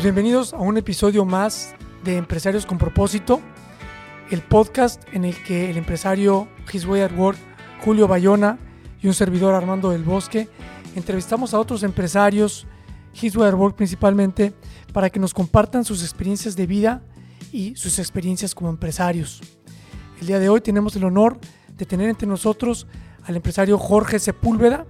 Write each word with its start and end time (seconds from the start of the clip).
Pues 0.00 0.14
bienvenidos 0.14 0.54
a 0.54 0.56
un 0.60 0.78
episodio 0.78 1.26
más 1.26 1.74
de 2.04 2.16
Empresarios 2.16 2.64
con 2.64 2.78
Propósito, 2.78 3.42
el 4.30 4.40
podcast 4.40 5.02
en 5.12 5.26
el 5.26 5.36
que 5.42 5.68
el 5.68 5.76
empresario 5.76 6.48
His 6.72 6.86
Way 6.86 7.02
at 7.02 7.12
Work, 7.18 7.36
Julio 7.84 8.08
Bayona 8.08 8.58
y 9.02 9.08
un 9.08 9.12
servidor 9.12 9.52
Armando 9.52 9.90
del 9.90 10.02
Bosque 10.02 10.48
entrevistamos 10.96 11.52
a 11.52 11.58
otros 11.58 11.82
empresarios, 11.82 12.66
His 13.20 13.36
Way 13.36 13.50
at 13.50 13.54
Work 13.54 13.76
principalmente, 13.76 14.54
para 14.94 15.10
que 15.10 15.20
nos 15.20 15.34
compartan 15.34 15.84
sus 15.84 16.02
experiencias 16.02 16.56
de 16.56 16.66
vida 16.66 17.02
y 17.52 17.76
sus 17.76 17.98
experiencias 17.98 18.54
como 18.54 18.70
empresarios. 18.70 19.42
El 20.18 20.28
día 20.28 20.38
de 20.38 20.48
hoy 20.48 20.62
tenemos 20.62 20.96
el 20.96 21.04
honor 21.04 21.38
de 21.76 21.84
tener 21.84 22.08
entre 22.08 22.26
nosotros 22.26 22.86
al 23.24 23.36
empresario 23.36 23.76
Jorge 23.76 24.18
Sepúlveda, 24.18 24.86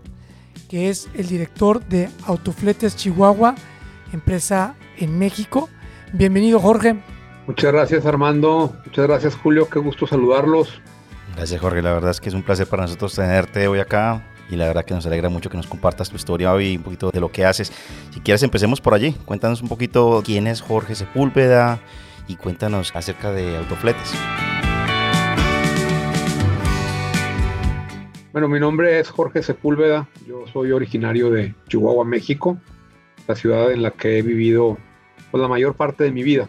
que 0.69 0.89
es 0.89 1.09
el 1.15 1.27
director 1.27 1.85
de 1.89 2.09
Autofletes 2.27 2.95
Chihuahua, 2.95 3.57
empresa 4.13 4.77
en 5.01 5.19
México. 5.19 5.69
Bienvenido, 6.13 6.61
Jorge. 6.61 6.97
Muchas 7.47 7.73
gracias, 7.73 8.07
Armando. 8.07 8.73
Muchas 8.87 9.07
gracias, 9.07 9.35
Julio. 9.35 9.69
Qué 9.69 9.79
gusto 9.79 10.07
saludarlos. 10.07 10.81
Gracias, 11.35 11.61
Jorge. 11.61 11.83
La 11.83 11.93
verdad 11.93 12.11
es 12.11 12.21
que 12.21 12.29
es 12.29 12.35
un 12.35 12.43
placer 12.43 12.67
para 12.67 12.83
nosotros 12.83 13.15
tenerte 13.15 13.67
hoy 13.67 13.81
acá. 13.81 14.23
Y 14.51 14.57
la 14.57 14.67
verdad 14.67 14.85
que 14.85 14.95
nos 14.95 15.07
alegra 15.07 15.29
mucho 15.29 15.49
que 15.49 15.57
nos 15.57 15.67
compartas 15.67 16.11
tu 16.11 16.17
historia 16.17 16.53
hoy 16.53 16.73
y 16.73 16.77
un 16.77 16.83
poquito 16.83 17.11
de 17.11 17.21
lo 17.21 17.31
que 17.31 17.45
haces. 17.45 17.73
Si 18.13 18.21
quieres, 18.21 18.43
empecemos 18.43 18.81
por 18.81 18.95
allí. 18.95 19.13
Cuéntanos 19.25 19.63
un 19.63 19.69
poquito 19.69 20.23
quién 20.25 20.49
es 20.49 20.61
Jorge 20.61 20.97
Sepúlveda 20.97 21.79
y 22.27 22.37
cuéntanos 22.37 22.91
acerca 22.95 23.33
de 23.33 23.57
Autofletes. 23.57 24.13
Bueno, 28.33 28.49
mi 28.49 28.61
nombre 28.61 29.01
es 29.01 29.09
Jorge 29.09 29.43
Sepúlveda. 29.43 30.09
Yo 30.27 30.45
soy 30.53 30.71
originario 30.71 31.31
de 31.31 31.55
Chihuahua, 31.69 32.05
México, 32.05 32.59
la 33.27 33.35
ciudad 33.35 33.73
en 33.73 33.83
la 33.83 33.91
que 33.91 34.19
he 34.19 34.23
vivido 34.23 34.79
pues, 35.31 35.41
la 35.41 35.49
mayor 35.49 35.75
parte 35.75 36.05
de 36.05 36.13
mi 36.13 36.23
vida. 36.23 36.49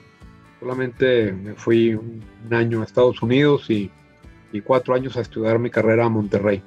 Solamente 0.59 1.31
me 1.31 1.53
fui 1.55 1.95
un 1.95 2.23
año 2.51 2.81
a 2.81 2.85
Estados 2.85 3.21
Unidos 3.21 3.69
y, 3.69 3.89
y 4.51 4.61
cuatro 4.61 4.93
años 4.93 5.17
a 5.17 5.21
estudiar 5.21 5.59
mi 5.59 5.69
carrera 5.69 6.05
a 6.05 6.09
Monterrey. 6.09 6.61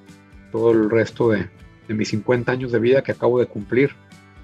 Todo 0.51 0.73
el 0.73 0.91
resto 0.91 1.31
de, 1.31 1.49
de 1.89 1.95
mis 1.95 2.09
50 2.09 2.51
años 2.51 2.73
de 2.73 2.81
vida 2.81 3.03
que 3.03 3.13
acabo 3.13 3.39
de 3.39 3.47
cumplir 3.47 3.91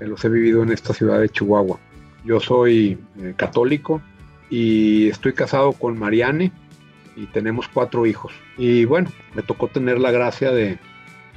los 0.06 0.24
he 0.24 0.28
vivido 0.28 0.62
en 0.62 0.72
esta 0.72 0.94
ciudad 0.94 1.20
de 1.20 1.28
Chihuahua. 1.28 1.78
Yo 2.24 2.41
soy 2.41 2.98
eh, 3.20 3.34
católico 3.36 4.00
y 4.48 5.08
estoy 5.08 5.32
casado 5.32 5.72
con 5.72 5.98
Mariane 5.98 6.52
y 7.16 7.26
tenemos 7.26 7.68
cuatro 7.68 8.06
hijos. 8.06 8.32
Y 8.56 8.84
bueno, 8.84 9.10
me 9.34 9.42
tocó 9.42 9.68
tener 9.68 9.98
la 9.98 10.10
gracia 10.10 10.52
de, 10.52 10.78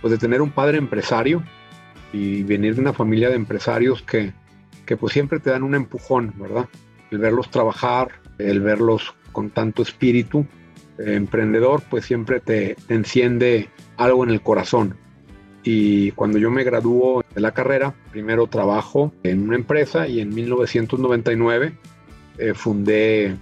pues, 0.01 0.11
de 0.11 0.17
tener 0.17 0.41
un 0.41 0.51
padre 0.51 0.77
empresario 0.77 1.43
y 2.11 2.43
venir 2.43 2.75
de 2.75 2.81
una 2.81 2.93
familia 2.93 3.29
de 3.29 3.35
empresarios 3.35 4.01
que, 4.01 4.33
que 4.85 4.97
pues 4.97 5.13
siempre 5.13 5.39
te 5.39 5.49
dan 5.49 5.63
un 5.63 5.75
empujón, 5.75 6.33
¿verdad? 6.37 6.67
El 7.11 7.19
verlos 7.19 7.49
trabajar, 7.49 8.09
el 8.37 8.61
verlos 8.61 9.15
con 9.31 9.49
tanto 9.49 9.81
espíritu 9.81 10.45
eh, 10.97 11.15
emprendedor, 11.15 11.83
pues 11.89 12.05
siempre 12.05 12.39
te, 12.39 12.75
enciende 12.89 13.69
algo 13.97 14.23
en 14.23 14.29
el 14.29 14.41
corazón. 14.41 14.95
Y 15.63 16.11
cuando 16.11 16.37
yo 16.37 16.51
me 16.51 16.63
graduó 16.63 17.23
de 17.33 17.41
la 17.41 17.53
carrera, 17.53 17.93
primero 18.11 18.47
trabajo 18.47 19.13
en 19.23 19.43
una 19.47 19.55
empresa 19.55 20.07
y 20.07 20.19
en 20.19 20.33
1999 20.33 21.73
eh, 22.37 22.53
fundé 22.53 23.35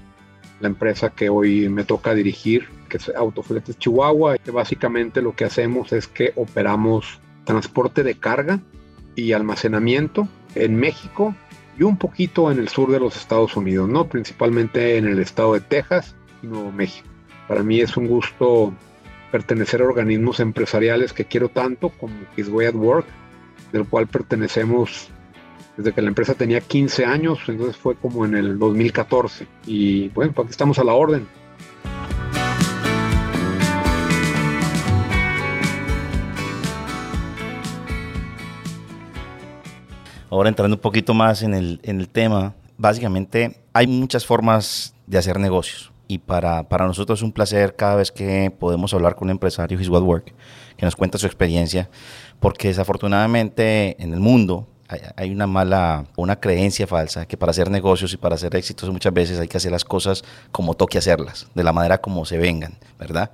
la 0.60 0.68
empresa 0.68 1.10
que 1.10 1.30
hoy 1.30 1.68
me 1.70 1.84
toca 1.84 2.14
dirigir, 2.14 2.68
que 2.88 2.98
es 2.98 3.10
Autofletes 3.10 3.80
Chihuahua, 3.80 4.38
que 4.38 4.52
básicamente 4.52 5.22
lo 5.22 5.36
que 5.36 5.46
hacemos 5.46 5.92
es 5.92 6.08
que 6.08 6.34
operamos 6.36 7.20
transporte 7.44 8.04
de 8.04 8.16
carga 8.16 8.60
y 9.16 9.34
almacenamiento 9.34 10.28
en 10.56 10.76
México 10.76 11.36
y 11.78 11.84
un 11.84 11.98
poquito 11.98 12.52
en 12.52 12.60
el 12.60 12.70
sur 12.70 12.92
de 12.92 13.00
los 13.00 13.16
Estados 13.16 13.56
Unidos, 13.56 13.90
¿no? 13.90 14.08
Principalmente 14.08 14.98
en 14.98 15.08
el 15.08 15.20
estado 15.20 15.54
de 15.54 15.62
Texas 15.62 16.16
y 16.44 16.48
Nuevo 16.48 16.72
México. 16.72 17.08
Para 17.48 17.64
mí 17.64 17.80
es 17.80 17.98
un 17.98 18.08
gusto 18.08 18.74
pertenecer 19.32 19.82
a 19.82 19.86
organismos 19.86 20.40
empresariales 20.40 21.14
que 21.14 21.26
quiero 21.26 21.50
tanto 21.50 21.90
como 21.90 22.14
His 22.36 22.50
Way 22.50 22.68
at 22.68 22.76
Work, 22.76 23.06
del 23.72 23.86
cual 23.86 24.08
pertenecemos 24.08 25.10
desde 25.78 25.94
que 25.94 26.02
la 26.02 26.10
empresa 26.10 26.34
tenía 26.34 26.60
15 26.60 27.06
años, 27.06 27.40
entonces 27.48 27.78
fue 27.78 27.96
como 27.96 28.26
en 28.26 28.36
el 28.36 28.60
2014. 28.60 29.48
Y 29.66 30.10
bueno, 30.10 30.34
pues 30.34 30.46
aquí 30.46 30.52
estamos 30.52 30.78
a 30.80 30.84
la 30.84 30.94
orden. 30.94 31.28
Ahora 40.32 40.48
entrando 40.48 40.78
un 40.78 40.82
poquito 40.82 41.14
más 41.14 41.44
en 41.44 41.54
el, 41.54 41.82
en 41.84 42.00
el 42.00 42.08
tema, 42.08 42.56
básicamente 42.78 43.60
hay 43.74 43.86
muchas 43.86 44.26
formas 44.26 44.96
de 45.06 45.18
hacer 45.18 45.38
negocios. 45.38 45.92
Y 46.08 46.20
para, 46.20 46.64
para 46.70 46.88
nosotros 46.88 47.20
es 47.20 47.24
un 47.24 47.34
placer 47.34 47.76
cada 47.76 47.96
vez 47.96 48.14
que 48.14 48.50
podemos 48.50 48.94
hablar 48.94 49.16
con 49.16 49.26
un 49.26 49.32
empresario, 49.32 49.78
His 49.78 49.90
What 49.90 50.04
Work, 50.04 50.34
que 50.78 50.86
nos 50.86 50.96
cuenta 50.96 51.18
su 51.18 51.26
experiencia, 51.26 51.90
porque 52.40 52.70
desafortunadamente 52.70 54.02
en 54.02 54.14
el 54.14 54.22
mundo 54.22 54.70
hay, 55.18 55.32
una 55.32 55.48
mala, 55.48 56.06
una 56.16 56.40
creencia 56.40 56.88
falsa 56.88 57.26
que 57.26 57.36
para 57.36 57.50
hacer 57.50 57.70
negocios 57.70 58.14
y 58.14 58.18
para 58.18 58.36
hacer 58.36 58.56
éxitos 58.56 58.90
muchas 58.90 59.14
veces 59.14 59.38
hay 59.38 59.50
que 59.50 59.58
hacer 59.58 59.74
las 59.74 59.84
cosas 59.84 60.24
como 60.54 60.76
toque 60.76 60.98
hacerlas, 60.98 61.48
de 61.54 61.64
la 61.64 61.74
manera 61.74 62.00
como 62.00 62.24
se 62.24 62.38
vengan, 62.38 62.78
¿verdad? 62.98 63.32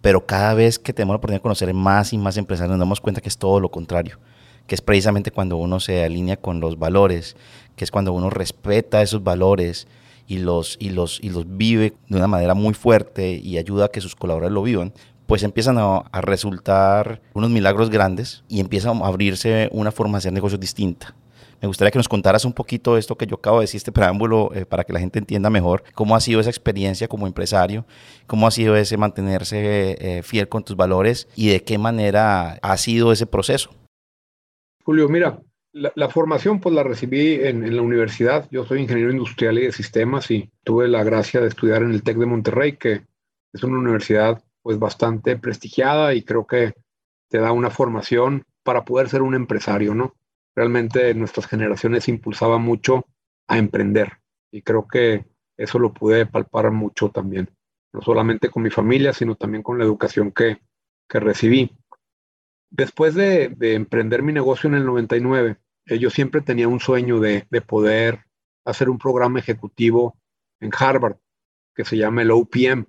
Pero 0.00 0.24
cada 0.24 0.54
vez 0.54 0.78
que 0.78 0.94
tenemos 0.94 1.12
la 1.12 1.18
oportunidad 1.18 1.40
de 1.40 1.42
conocer 1.42 1.74
más 1.74 2.14
y 2.14 2.18
más 2.18 2.38
empresarios 2.38 2.70
nos 2.70 2.78
damos 2.78 3.02
cuenta 3.02 3.20
que 3.20 3.28
es 3.28 3.36
todo 3.36 3.60
lo 3.60 3.70
contrario 3.70 4.18
que 4.68 4.74
es 4.74 4.82
precisamente 4.82 5.32
cuando 5.32 5.56
uno 5.56 5.80
se 5.80 6.04
alinea 6.04 6.36
con 6.36 6.60
los 6.60 6.78
valores, 6.78 7.36
que 7.74 7.84
es 7.84 7.90
cuando 7.90 8.12
uno 8.12 8.28
respeta 8.30 9.02
esos 9.02 9.24
valores 9.24 9.88
y 10.28 10.38
los, 10.38 10.76
y 10.78 10.90
los, 10.90 11.18
y 11.22 11.30
los 11.30 11.56
vive 11.56 11.94
de 12.08 12.16
una 12.18 12.26
manera 12.26 12.54
muy 12.54 12.74
fuerte 12.74 13.32
y 13.32 13.56
ayuda 13.56 13.86
a 13.86 13.88
que 13.88 14.02
sus 14.02 14.14
colaboradores 14.14 14.54
lo 14.54 14.62
vivan, 14.62 14.92
pues 15.26 15.42
empiezan 15.42 15.78
a, 15.78 16.02
resultar 16.20 17.22
unos 17.32 17.50
milagros 17.50 17.88
grandes 17.88 18.44
y 18.46 18.60
empieza 18.60 18.90
a 18.90 19.06
abrirse 19.06 19.70
una 19.72 19.90
forma 19.90 20.12
de 20.12 20.18
hacer 20.18 20.32
negocios 20.34 20.60
distinta. 20.60 21.14
Me 21.62 21.66
gustaría 21.66 21.90
que 21.90 21.98
nos 21.98 22.08
contaras 22.08 22.44
un 22.44 22.52
poquito 22.52 22.98
esto 22.98 23.16
que 23.16 23.26
yo 23.26 23.36
acabo 23.36 23.58
de 23.58 23.64
decir, 23.64 23.78
este 23.78 23.90
preámbulo, 23.90 24.50
eh, 24.54 24.66
para 24.66 24.84
que 24.84 24.92
la 24.92 25.00
gente 25.00 25.18
entienda 25.18 25.50
mejor 25.50 25.82
cómo 25.94 26.14
ha 26.14 26.20
sido 26.20 26.40
esa 26.40 26.50
experiencia 26.50 27.08
como 27.08 27.26
empresario, 27.26 27.86
cómo 28.26 28.46
ha 28.46 28.50
sido 28.50 28.76
ese 28.76 28.96
mantenerse 28.98 29.96
eh, 29.98 30.22
fiel 30.22 30.48
con 30.48 30.62
tus 30.62 30.76
valores 30.76 31.26
y 31.34 31.48
de 31.48 31.62
qué 31.64 31.78
manera 31.78 32.58
ha 32.62 32.76
sido 32.76 33.12
ese 33.12 33.26
proceso. 33.26 33.70
Julio, 34.88 35.06
mira, 35.10 35.38
la, 35.74 36.08
formación 36.08 36.60
pues 36.60 36.74
la 36.74 36.82
recibí 36.82 37.34
en, 37.34 37.62
en, 37.62 37.76
la 37.76 37.82
universidad. 37.82 38.48
Yo 38.50 38.64
soy 38.64 38.80
ingeniero 38.80 39.10
industrial 39.10 39.58
y 39.58 39.66
de 39.66 39.72
sistemas 39.72 40.30
y 40.30 40.50
tuve 40.64 40.88
la 40.88 41.04
gracia 41.04 41.42
de 41.42 41.48
estudiar 41.48 41.82
en 41.82 41.90
el 41.90 42.02
TEC 42.02 42.16
de 42.16 42.24
Monterrey, 42.24 42.78
que 42.78 43.04
es 43.52 43.62
una 43.62 43.76
universidad 43.76 44.42
pues 44.62 44.78
bastante 44.78 45.36
prestigiada 45.36 46.14
y 46.14 46.22
creo 46.22 46.46
que 46.46 46.72
te 47.28 47.36
da 47.36 47.52
una 47.52 47.68
formación 47.68 48.46
para 48.62 48.86
poder 48.86 49.10
ser 49.10 49.20
un 49.20 49.34
empresario, 49.34 49.94
¿no? 49.94 50.14
Realmente 50.56 51.12
nuestras 51.12 51.46
generaciones 51.46 52.08
impulsaban 52.08 52.62
mucho 52.62 53.04
a 53.46 53.58
emprender 53.58 54.12
y 54.50 54.62
creo 54.62 54.88
que 54.88 55.26
eso 55.58 55.78
lo 55.78 55.92
pude 55.92 56.24
palpar 56.24 56.70
mucho 56.70 57.10
también, 57.10 57.50
no 57.92 58.00
solamente 58.00 58.48
con 58.48 58.62
mi 58.62 58.70
familia, 58.70 59.12
sino 59.12 59.34
también 59.34 59.62
con 59.62 59.76
la 59.76 59.84
educación 59.84 60.32
que, 60.32 60.62
que 61.06 61.20
recibí. 61.20 61.76
Después 62.70 63.14
de, 63.14 63.48
de, 63.48 63.74
emprender 63.74 64.22
mi 64.22 64.32
negocio 64.32 64.68
en 64.68 64.74
el 64.74 64.84
99, 64.84 65.56
eh, 65.86 65.98
yo 65.98 66.10
siempre 66.10 66.40
tenía 66.40 66.68
un 66.68 66.80
sueño 66.80 67.18
de, 67.20 67.46
de, 67.50 67.60
poder 67.60 68.26
hacer 68.64 68.90
un 68.90 68.98
programa 68.98 69.38
ejecutivo 69.38 70.18
en 70.60 70.70
Harvard 70.78 71.16
que 71.74 71.84
se 71.84 71.96
llama 71.96 72.22
el 72.22 72.30
OPM, 72.30 72.86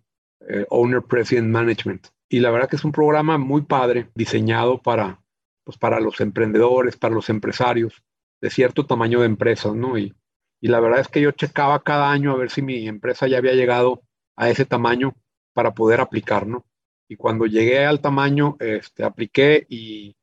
eh, 0.47 0.65
Owner 0.69 1.01
President 1.03 1.47
Management. 1.47 2.07
Y 2.27 2.39
la 2.39 2.51
verdad 2.51 2.69
que 2.69 2.75
es 2.75 2.83
un 2.83 2.91
programa 2.91 3.37
muy 3.37 3.61
padre, 3.61 4.09
diseñado 4.15 4.81
para, 4.81 5.21
pues, 5.63 5.77
para 5.77 5.99
los 5.99 6.19
emprendedores, 6.21 6.97
para 6.97 7.13
los 7.13 7.29
empresarios 7.29 8.03
de 8.41 8.49
cierto 8.49 8.85
tamaño 8.85 9.19
de 9.19 9.27
empresas, 9.27 9.75
¿no? 9.75 9.97
Y, 9.97 10.15
y 10.61 10.67
la 10.67 10.79
verdad 10.79 10.99
es 11.01 11.07
que 11.07 11.21
yo 11.21 11.31
checaba 11.31 11.83
cada 11.83 12.11
año 12.11 12.31
a 12.31 12.37
ver 12.37 12.49
si 12.49 12.61
mi 12.61 12.87
empresa 12.87 13.27
ya 13.27 13.37
había 13.37 13.53
llegado 13.53 14.01
a 14.35 14.49
ese 14.49 14.65
tamaño 14.65 15.15
para 15.53 15.73
poder 15.73 16.01
aplicar, 16.01 16.47
¿no? 16.47 16.65
Y 17.11 17.15
cuando 17.15 17.47
llegué 17.47 17.85
al 17.85 18.01
tamaño, 18.01 18.55
este, 18.59 19.03
apliqué 19.03 19.65
y 19.67 20.15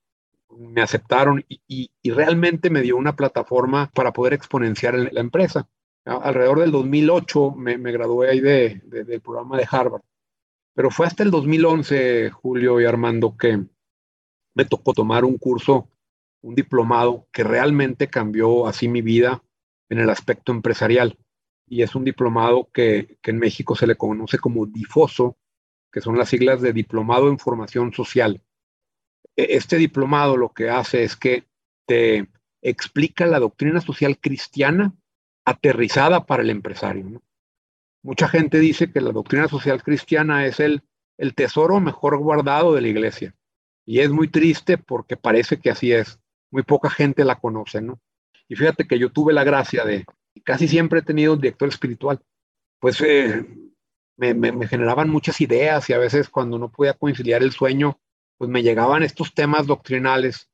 me 0.56 0.80
aceptaron 0.80 1.44
y, 1.48 1.90
realmente 2.04 2.70
me 2.70 2.80
dio 2.80 2.96
una 2.96 3.16
plataforma 3.16 3.90
para 3.92 4.12
poder 4.12 4.32
exponenciar 4.32 4.94
la 4.94 5.20
empresa. 5.20 5.68
Alrededor 6.04 6.60
del 6.60 6.70
2008 6.70 7.50
me, 7.56 7.76
gradué 7.76 8.30
ahí 8.30 8.40
de, 8.40 8.80
del 8.84 9.20
programa 9.20 9.58
de 9.58 9.66
Harvard, 9.68 10.02
pero 10.74 10.90
fue 10.92 11.08
hasta 11.08 11.24
el 11.24 11.32
2011, 11.32 12.30
Julio 12.30 12.80
y 12.80 12.84
Armando, 12.84 13.36
que 13.36 13.64
me 14.54 14.64
tocó 14.64 14.92
tomar 14.92 15.24
un 15.24 15.38
curso, 15.38 15.90
un 16.42 16.54
diplomado 16.54 17.26
que 17.32 17.42
realmente 17.42 18.06
cambió 18.06 18.68
así 18.68 18.86
mi 18.86 19.02
vida 19.02 19.42
en 19.88 19.98
el 19.98 20.08
aspecto 20.08 20.52
empresarial. 20.52 21.18
Y 21.66 21.82
es 21.82 21.96
un 21.96 22.04
diplomado 22.04 22.70
que, 22.72 23.18
que 23.20 23.32
en 23.32 23.38
México 23.38 23.74
se 23.74 23.88
le 23.88 23.96
conoce 23.96 24.38
como 24.38 24.66
difoso, 24.66 25.36
que 25.96 26.02
son 26.02 26.18
las 26.18 26.28
siglas 26.28 26.60
de 26.60 26.74
Diplomado 26.74 27.30
en 27.30 27.38
Formación 27.38 27.90
Social. 27.94 28.42
E, 29.34 29.56
este 29.56 29.78
diplomado 29.78 30.36
lo 30.36 30.50
que 30.50 30.68
hace 30.68 31.04
es 31.04 31.16
que 31.16 31.44
te 31.86 32.28
explica 32.60 33.24
la 33.24 33.38
doctrina 33.38 33.80
social 33.80 34.18
cristiana 34.18 34.92
aterrizada 35.46 36.26
para 36.26 36.42
el 36.42 36.50
empresario. 36.50 37.22
Mucha 38.02 38.28
gente 38.28 38.58
dice 38.58 38.92
que 38.92 39.00
la 39.00 39.10
doctrina 39.10 39.48
social 39.48 39.82
cristiana 39.82 40.44
es 40.44 40.60
el, 40.60 40.82
el 41.16 41.34
tesoro 41.34 41.80
mejor 41.80 42.18
guardado 42.18 42.74
de 42.74 42.82
la 42.82 42.88
iglesia. 42.88 43.34
Y 43.86 44.00
es 44.00 44.10
muy 44.10 44.28
triste 44.28 44.76
porque 44.76 45.16
parece 45.16 45.58
que 45.58 45.70
así 45.70 45.92
es. 45.92 46.20
Muy 46.50 46.62
poca 46.62 46.90
gente 46.90 47.24
la 47.24 47.40
conoce, 47.40 47.80
¿no? 47.80 48.02
Y 48.48 48.56
fíjate 48.56 48.86
que 48.86 48.98
yo 48.98 49.10
tuve 49.10 49.32
la 49.32 49.44
gracia 49.44 49.86
de, 49.86 50.04
casi 50.44 50.68
siempre 50.68 50.98
he 50.98 51.02
tenido 51.02 51.32
un 51.32 51.40
director 51.40 51.70
espiritual. 51.70 52.20
Pues 52.80 53.00
eh, 53.00 53.46
me, 54.16 54.68
generaban 54.68 55.10
muchas 55.10 55.40
ideas 55.40 55.88
y 55.90 55.92
a 55.92 55.98
veces 55.98 56.28
cuando 56.28 56.58
no 56.58 56.70
podía 56.70 56.94
conciliar 56.94 57.42
el 57.42 57.52
sueño, 57.52 57.98
pues 58.38 58.50
me 58.50 58.62
llegaban 58.62 59.02
estos 59.02 59.34
temas 59.34 59.66
doctrinales 59.66 60.50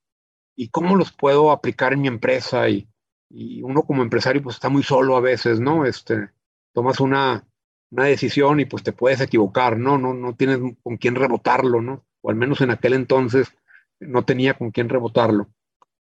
y 0.56 0.68
cómo 0.68 0.96
los 0.96 1.12
puedo 1.12 1.50
aplicar 1.50 1.92
en 1.92 2.02
mi 2.02 2.08
empresa 2.08 2.68
y, 2.68 2.88
y 3.30 3.62
uno 3.62 3.82
como 3.82 4.02
empresario 4.02 4.42
pues 4.42 4.56
está 4.56 4.68
muy 4.68 4.82
solo 4.82 5.16
a 5.16 5.20
veces, 5.20 5.60
¿no? 5.60 5.84
Este, 5.86 6.30
tomas 6.72 7.00
una, 7.00 7.46
una 7.90 8.04
decisión 8.04 8.60
y 8.60 8.64
pues 8.64 8.82
te 8.82 8.92
puedes 8.92 9.20
equivocar, 9.20 9.78
¿no? 9.78 9.98
No, 9.98 10.14
no 10.14 10.34
tienes 10.34 10.58
con 10.82 10.96
quién 10.96 11.14
rebotarlo, 11.14 11.80
¿no? 11.80 12.04
O 12.20 12.30
al 12.30 12.36
menos 12.36 12.60
en 12.60 12.70
aquel 12.70 12.94
entonces 12.94 13.54
no 14.00 14.24
tenía 14.24 14.54
con 14.54 14.70
quién 14.70 14.88
rebotarlo. 14.88 15.48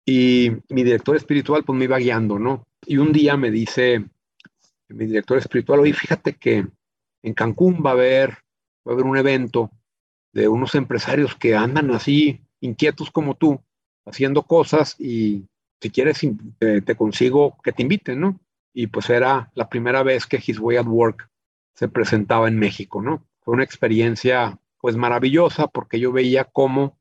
Y 0.07 0.51
mi 0.69 0.85
director 0.85 1.17
espiritual 1.17 1.65
pues 1.65 1.79
me 1.79 1.85
iba 1.85 1.99
guiando, 1.99 2.39
¿no? 2.39 2.67
Y 2.87 2.99
un 2.99 3.13
día 3.13 3.37
me 3.37 3.51
dice 3.51 4.05
mi 4.89 5.07
director 5.07 5.39
espiritual, 5.39 5.81
oye, 5.81 5.93
fíjate 5.93 6.35
que 6.35 6.67
en 7.25 7.33
Cancún 7.33 7.83
va 7.85 7.91
a 7.91 7.95
haber, 7.95 8.31
va 8.87 8.93
a 8.93 8.93
haber 8.93 9.07
un 9.07 9.17
evento 9.17 9.71
de 10.33 10.47
unos 10.47 10.75
empresarios 10.75 11.35
que 11.35 11.57
andan 11.57 11.91
así 11.91 12.43
inquietos 12.61 13.11
como 13.11 13.35
tú, 13.35 13.61
haciendo 14.05 14.43
cosas 14.43 14.95
y 15.01 15.47
si 15.81 15.91
quieres 15.91 16.21
te, 16.59 16.95
consigo 16.95 17.57
que 17.63 17.73
te 17.73 17.83
inviten, 17.83 18.21
¿no? 18.21 18.41
Y 18.75 18.89
pues 18.89 19.09
era 19.09 19.51
la 19.55 19.71
primera 19.71 20.03
vez 20.03 20.27
que 20.27 20.43
His 20.45 20.59
Way 20.59 20.77
at 20.77 20.87
Work 20.87 21.31
se 21.75 21.89
presentaba 21.89 22.47
en 22.47 22.59
México, 22.59 23.01
¿no? 23.01 23.27
Fue 23.41 23.55
una 23.55 23.65
experiencia 23.65 24.59
pues 24.79 24.97
maravillosa 24.97 25.67
porque 25.69 25.99
yo 25.99 26.13
veía 26.13 26.45
cómo, 26.45 26.99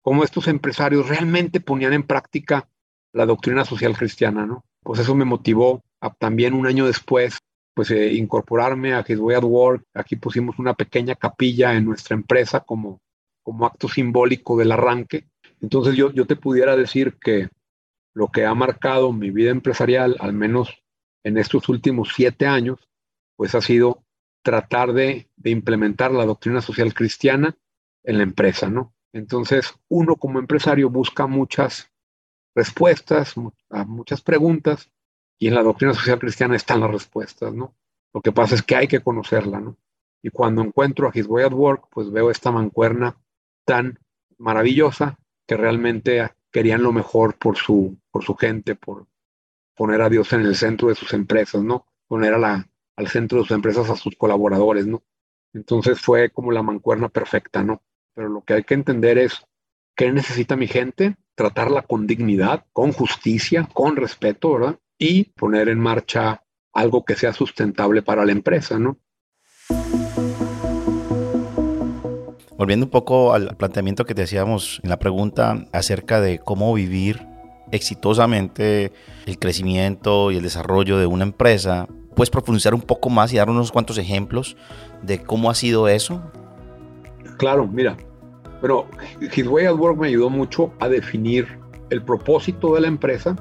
cómo 0.00 0.22
estos 0.22 0.46
empresarios 0.46 1.08
realmente 1.08 1.60
ponían 1.60 1.92
en 1.92 2.04
práctica 2.04 2.68
la 3.12 3.26
doctrina 3.26 3.64
social 3.64 3.96
cristiana, 3.96 4.46
¿no? 4.46 4.64
Pues 4.84 5.00
eso 5.00 5.16
me 5.16 5.24
motivó 5.24 5.82
también 6.20 6.54
un 6.54 6.68
año 6.68 6.86
después 6.86 7.40
pues 7.76 7.90
eh, 7.90 8.14
incorporarme 8.14 8.94
a 8.94 9.04
His 9.06 9.18
Way 9.18 9.36
at 9.36 9.44
Work. 9.44 9.84
Aquí 9.92 10.16
pusimos 10.16 10.58
una 10.58 10.72
pequeña 10.72 11.14
capilla 11.14 11.74
en 11.74 11.84
nuestra 11.84 12.16
empresa 12.16 12.60
como, 12.60 13.02
como 13.42 13.66
acto 13.66 13.86
simbólico 13.86 14.56
del 14.56 14.72
arranque. 14.72 15.28
Entonces 15.60 15.94
yo, 15.94 16.10
yo 16.10 16.26
te 16.26 16.36
pudiera 16.36 16.74
decir 16.74 17.18
que 17.20 17.50
lo 18.14 18.28
que 18.28 18.46
ha 18.46 18.54
marcado 18.54 19.12
mi 19.12 19.30
vida 19.30 19.50
empresarial, 19.50 20.16
al 20.20 20.32
menos 20.32 20.82
en 21.22 21.36
estos 21.36 21.68
últimos 21.68 22.12
siete 22.14 22.46
años, 22.46 22.88
pues 23.36 23.54
ha 23.54 23.60
sido 23.60 24.02
tratar 24.42 24.94
de, 24.94 25.28
de 25.36 25.50
implementar 25.50 26.12
la 26.12 26.24
doctrina 26.24 26.62
social 26.62 26.94
cristiana 26.94 27.58
en 28.04 28.16
la 28.16 28.22
empresa, 28.22 28.70
¿no? 28.70 28.94
Entonces, 29.12 29.74
uno 29.88 30.16
como 30.16 30.38
empresario 30.38 30.88
busca 30.88 31.26
muchas 31.26 31.92
respuestas 32.54 33.34
a 33.68 33.84
muchas 33.84 34.22
preguntas 34.22 34.90
y 35.38 35.48
en 35.48 35.54
la 35.54 35.62
doctrina 35.62 35.94
social 35.94 36.18
cristiana 36.18 36.56
están 36.56 36.80
las 36.80 36.90
respuestas, 36.90 37.54
¿no? 37.54 37.74
Lo 38.12 38.20
que 38.22 38.32
pasa 38.32 38.54
es 38.54 38.62
que 38.62 38.76
hay 38.76 38.88
que 38.88 39.00
conocerla, 39.00 39.60
¿no? 39.60 39.76
Y 40.22 40.30
cuando 40.30 40.62
encuentro 40.62 41.08
a 41.08 41.12
His 41.14 41.26
Way 41.26 41.44
at 41.44 41.52
Work, 41.52 41.88
pues 41.90 42.10
veo 42.10 42.30
esta 42.30 42.50
mancuerna 42.50 43.16
tan 43.64 43.98
maravillosa 44.38 45.18
que 45.46 45.56
realmente 45.56 46.30
querían 46.50 46.82
lo 46.82 46.92
mejor 46.92 47.36
por 47.36 47.56
su, 47.56 47.98
por 48.10 48.24
su 48.24 48.34
gente, 48.34 48.74
por 48.74 49.06
poner 49.74 50.00
a 50.00 50.08
Dios 50.08 50.32
en 50.32 50.40
el 50.40 50.56
centro 50.56 50.88
de 50.88 50.94
sus 50.94 51.12
empresas, 51.12 51.62
¿no? 51.62 51.86
Poner 52.08 52.34
a 52.34 52.38
la, 52.38 52.68
al 52.96 53.08
centro 53.08 53.38
de 53.38 53.44
sus 53.44 53.54
empresas 53.54 53.90
a 53.90 53.96
sus 53.96 54.16
colaboradores, 54.16 54.86
¿no? 54.86 55.02
Entonces 55.52 56.00
fue 56.00 56.30
como 56.30 56.52
la 56.52 56.62
mancuerna 56.62 57.08
perfecta, 57.08 57.62
¿no? 57.62 57.82
Pero 58.14 58.28
lo 58.30 58.42
que 58.42 58.54
hay 58.54 58.64
que 58.64 58.74
entender 58.74 59.18
es 59.18 59.46
qué 59.94 60.10
necesita 60.10 60.56
mi 60.56 60.66
gente, 60.66 61.16
tratarla 61.34 61.82
con 61.82 62.06
dignidad, 62.06 62.64
con 62.72 62.92
justicia, 62.92 63.68
con 63.72 63.96
respeto, 63.96 64.54
¿verdad? 64.54 64.80
Y 64.98 65.24
poner 65.24 65.68
en 65.68 65.78
marcha 65.78 66.42
algo 66.72 67.04
que 67.04 67.14
sea 67.16 67.32
sustentable 67.32 68.02
para 68.02 68.24
la 68.24 68.32
empresa, 68.32 68.78
¿no? 68.78 68.98
Volviendo 72.56 72.86
un 72.86 72.90
poco 72.90 73.34
al 73.34 73.54
planteamiento 73.56 74.06
que 74.06 74.14
te 74.14 74.22
hacíamos 74.22 74.80
en 74.82 74.90
la 74.90 74.98
pregunta 74.98 75.66
acerca 75.72 76.20
de 76.20 76.38
cómo 76.38 76.72
vivir 76.72 77.26
exitosamente 77.70 78.92
el 79.26 79.38
crecimiento 79.38 80.30
y 80.30 80.36
el 80.36 80.42
desarrollo 80.42 80.98
de 80.98 81.06
una 81.06 81.24
empresa, 81.24 81.86
¿puedes 82.14 82.30
profundizar 82.30 82.74
un 82.74 82.80
poco 82.80 83.10
más 83.10 83.32
y 83.32 83.36
dar 83.36 83.50
unos 83.50 83.72
cuantos 83.72 83.98
ejemplos 83.98 84.56
de 85.02 85.22
cómo 85.22 85.50
ha 85.50 85.54
sido 85.54 85.88
eso? 85.88 86.22
Claro, 87.36 87.66
mira, 87.66 87.96
pero 88.62 88.86
His 89.20 89.46
Way 89.46 89.66
at 89.66 89.74
Work 89.74 89.98
me 89.98 90.08
ayudó 90.08 90.30
mucho 90.30 90.72
a 90.78 90.88
definir 90.88 91.58
el 91.90 92.02
propósito 92.02 92.74
de 92.74 92.80
la 92.80 92.88
empresa 92.88 93.36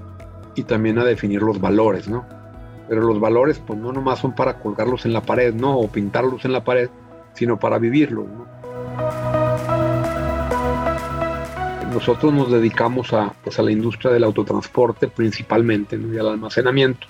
y 0.56 0.64
también 0.64 0.98
a 1.00 1.06
definir 1.06 1.42
los 1.42 1.60
valores, 1.60 2.08
¿no? 2.08 2.26
Pero 2.88 3.02
los 3.02 3.20
valores, 3.20 3.60
pues 3.60 3.80
no 3.80 3.92
nomás 3.92 4.20
son 4.20 4.36
para 4.36 4.60
colgarlos 4.60 5.06
en 5.06 5.14
la 5.14 5.22
pared, 5.22 5.54
¿no? 5.54 5.78
O 5.78 5.88
pintarlos 5.88 6.46
en 6.46 6.54
la 6.54 6.64
pared, 6.64 6.90
sino 7.34 7.60
para 7.60 7.80
vivirlos, 7.80 8.28
¿no? 8.28 8.46
Nosotros 11.96 12.34
nos 12.34 12.52
dedicamos 12.52 13.14
a, 13.14 13.34
pues, 13.42 13.58
a 13.58 13.64
la 13.64 13.72
industria 13.72 14.12
del 14.12 14.26
autotransporte 14.26 15.08
principalmente 15.08 15.98
¿no? 15.98 16.14
y 16.14 16.18
al 16.18 16.28
almacenamiento. 16.28 17.08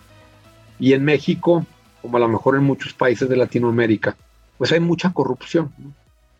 Y 0.77 0.93
en 0.93 1.03
México, 1.03 1.65
como 2.03 2.17
a 2.17 2.19
lo 2.19 2.27
mejor 2.27 2.55
en 2.55 2.63
muchos 2.63 2.93
países 2.93 3.27
de 3.27 3.35
Latinoamérica, 3.35 4.15
pues 4.59 4.71
hay 4.71 4.79
mucha 4.79 5.11
corrupción. 5.11 5.73
¿no? 5.79 5.91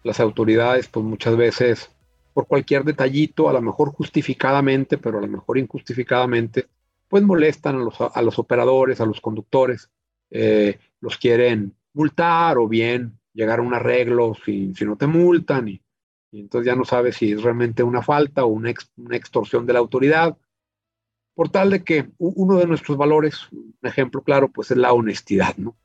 Las 0.04 0.20
autoridades, 0.20 0.88
pues 0.88 1.04
muchas 1.04 1.36
veces, 1.36 1.90
por 2.36 2.46
cualquier 2.46 2.84
detallito, 2.84 3.50
a 3.50 3.54
lo 3.54 3.62
mejor 3.62 3.92
justificadamente, 3.94 5.00
pero 5.00 5.18
a 5.18 5.22
lo 5.22 5.28
mejor 5.28 5.58
injustificadamente, 5.58 6.68
pues 7.08 7.24
molestan 7.24 7.76
a 7.76 8.22
los, 8.22 8.40
operadores, 8.40 9.00
a 9.02 9.06
los 9.06 9.22
conductores, 9.22 9.90
eh, 10.30 10.80
los 11.00 11.18
quieren 11.18 11.76
multar 11.94 12.58
o 12.58 12.68
bien 12.68 13.18
llegar 13.34 13.60
a 13.60 13.62
un 13.62 13.74
arreglo 13.74 14.34
si, 14.46 14.74
si 14.76 14.86
no 14.86 14.96
te 14.96 15.08
multan 15.08 15.68
y, 15.68 15.82
entonces 16.32 16.66
ya 16.66 16.76
no 16.76 16.84
sabes 16.84 17.16
si 17.16 17.32
es 17.32 17.42
realmente 17.42 17.82
una 17.82 18.02
falta 18.02 18.44
o 18.44 18.48
una, 18.48 18.70
extorsión 18.70 19.66
de 19.66 19.72
la 19.72 19.80
autoridad. 19.80 20.38
Por 21.34 21.48
tal 21.50 21.70
de 21.70 21.82
que 21.82 22.10
uno 22.18 22.58
de 22.58 22.68
nuestros 22.68 22.98
valores, 22.98 23.48
un 23.54 23.78
ejemplo 23.84 24.22
claro, 24.22 24.50
pues 24.50 24.70
es 24.72 24.76
la 24.76 24.92
honestidad, 24.92 25.56
¿no? 25.56 25.78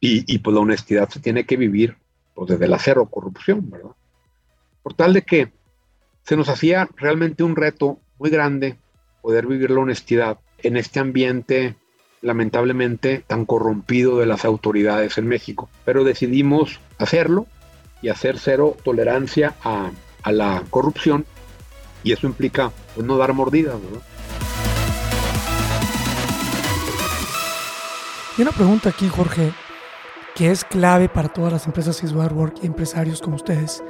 Y, 0.00 0.24
y 0.32 0.38
pues 0.38 0.52
la 0.52 0.60
honestidad 0.60 1.08
se 1.10 1.20
tiene 1.20 1.46
que 1.46 1.56
vivir 1.56 1.96
pues, 2.34 2.50
desde 2.50 2.66
la 2.66 2.80
cero 2.80 3.08
corrupción, 3.08 3.70
¿verdad? 3.70 3.92
Por 4.82 4.94
tal 4.94 5.12
de 5.12 5.22
que 5.22 5.52
se 6.24 6.36
nos 6.36 6.48
hacía 6.48 6.88
realmente 6.96 7.44
un 7.44 7.54
reto 7.54 8.00
muy 8.18 8.30
grande 8.30 8.78
poder 9.26 9.48
vivir 9.48 9.72
la 9.72 9.80
honestidad 9.80 10.38
en 10.58 10.76
este 10.76 11.00
ambiente 11.00 11.74
lamentablemente 12.22 13.24
tan 13.26 13.44
corrompido 13.44 14.20
de 14.20 14.26
las 14.26 14.44
autoridades 14.44 15.18
en 15.18 15.26
México. 15.26 15.68
Pero 15.84 16.04
decidimos 16.04 16.78
hacerlo 16.98 17.48
y 18.02 18.08
hacer 18.08 18.38
cero 18.38 18.76
tolerancia 18.84 19.56
a, 19.64 19.90
la 20.30 20.62
corrupción 20.70 21.26
y 22.04 22.12
eso 22.12 22.28
implica 22.28 22.70
pues, 22.94 23.04
no 23.04 23.16
dar 23.16 23.32
mordidas. 23.32 23.74
Y 28.38 28.42
una 28.42 28.52
pregunta 28.52 28.90
aquí, 28.90 29.08
Jorge, 29.08 29.52
que 30.36 30.52
es 30.52 30.62
clave 30.64 31.08
para 31.08 31.30
todas 31.30 31.52
las 31.52 31.66
empresas 31.66 32.00
Work 32.12 32.58
y 32.62 32.66
empresarios 32.66 33.20
como 33.20 33.34
ustedes. 33.34 33.82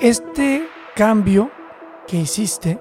Este 0.00 0.66
cambio 0.94 1.50
que 2.06 2.18
hiciste, 2.18 2.78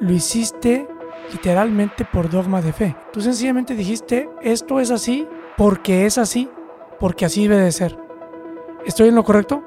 lo 0.00 0.12
hiciste 0.12 0.88
literalmente 1.32 2.04
por 2.04 2.30
dogma 2.30 2.62
de 2.62 2.72
fe. 2.72 2.96
Tú 3.12 3.20
sencillamente 3.20 3.74
dijiste, 3.74 4.28
esto 4.42 4.80
es 4.80 4.90
así 4.90 5.26
porque 5.56 6.06
es 6.06 6.18
así, 6.18 6.48
porque 6.98 7.24
así 7.24 7.46
debe 7.46 7.62
de 7.62 7.72
ser. 7.72 7.96
¿Estoy 8.84 9.08
en 9.08 9.14
lo 9.14 9.24
correcto? 9.24 9.62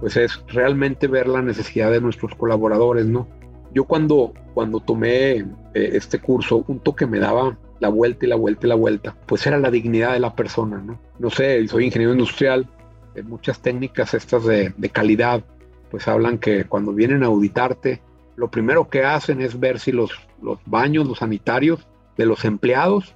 Pues 0.00 0.16
es 0.16 0.42
realmente 0.48 1.06
ver 1.06 1.28
la 1.28 1.42
necesidad 1.42 1.90
de 1.90 2.00
nuestros 2.00 2.34
colaboradores, 2.34 3.06
¿no? 3.06 3.28
Yo 3.72 3.84
cuando, 3.84 4.32
cuando 4.54 4.80
tomé 4.80 5.36
eh, 5.36 5.44
este 5.74 6.18
curso, 6.18 6.64
un 6.66 6.80
toque 6.80 7.06
me 7.06 7.18
daba 7.18 7.56
la 7.80 7.88
vuelta 7.88 8.26
y 8.26 8.28
la 8.28 8.36
vuelta 8.36 8.66
y 8.66 8.68
la 8.68 8.74
vuelta, 8.74 9.16
pues 9.26 9.46
era 9.46 9.58
la 9.58 9.70
dignidad 9.70 10.12
de 10.12 10.20
la 10.20 10.34
persona, 10.34 10.78
¿no? 10.78 11.00
No 11.18 11.30
sé, 11.30 11.66
soy 11.68 11.86
ingeniero 11.86 12.12
industrial, 12.12 12.68
muchas 13.24 13.60
técnicas 13.60 14.14
estas 14.14 14.44
de 14.44 14.90
calidad, 14.90 15.42
pues 15.92 16.08
hablan 16.08 16.38
que 16.38 16.64
cuando 16.64 16.94
vienen 16.94 17.22
a 17.22 17.26
auditarte, 17.26 18.00
lo 18.34 18.50
primero 18.50 18.88
que 18.88 19.04
hacen 19.04 19.42
es 19.42 19.60
ver 19.60 19.78
si 19.78 19.92
los, 19.92 20.10
los 20.40 20.58
baños, 20.64 21.06
los 21.06 21.18
sanitarios 21.18 21.86
de 22.16 22.24
los 22.24 22.46
empleados 22.46 23.14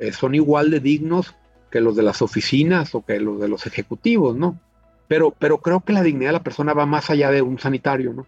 eh, 0.00 0.10
son 0.10 0.34
igual 0.34 0.72
de 0.72 0.80
dignos 0.80 1.36
que 1.70 1.80
los 1.80 1.94
de 1.94 2.02
las 2.02 2.22
oficinas 2.22 2.96
o 2.96 3.04
que 3.04 3.20
los 3.20 3.40
de 3.40 3.46
los 3.46 3.64
ejecutivos, 3.68 4.34
¿no? 4.34 4.58
Pero, 5.06 5.30
pero 5.38 5.58
creo 5.58 5.82
que 5.82 5.92
la 5.92 6.02
dignidad 6.02 6.30
de 6.30 6.38
la 6.38 6.42
persona 6.42 6.74
va 6.74 6.84
más 6.84 7.10
allá 7.10 7.30
de 7.30 7.42
un 7.42 7.60
sanitario, 7.60 8.12
¿no? 8.12 8.26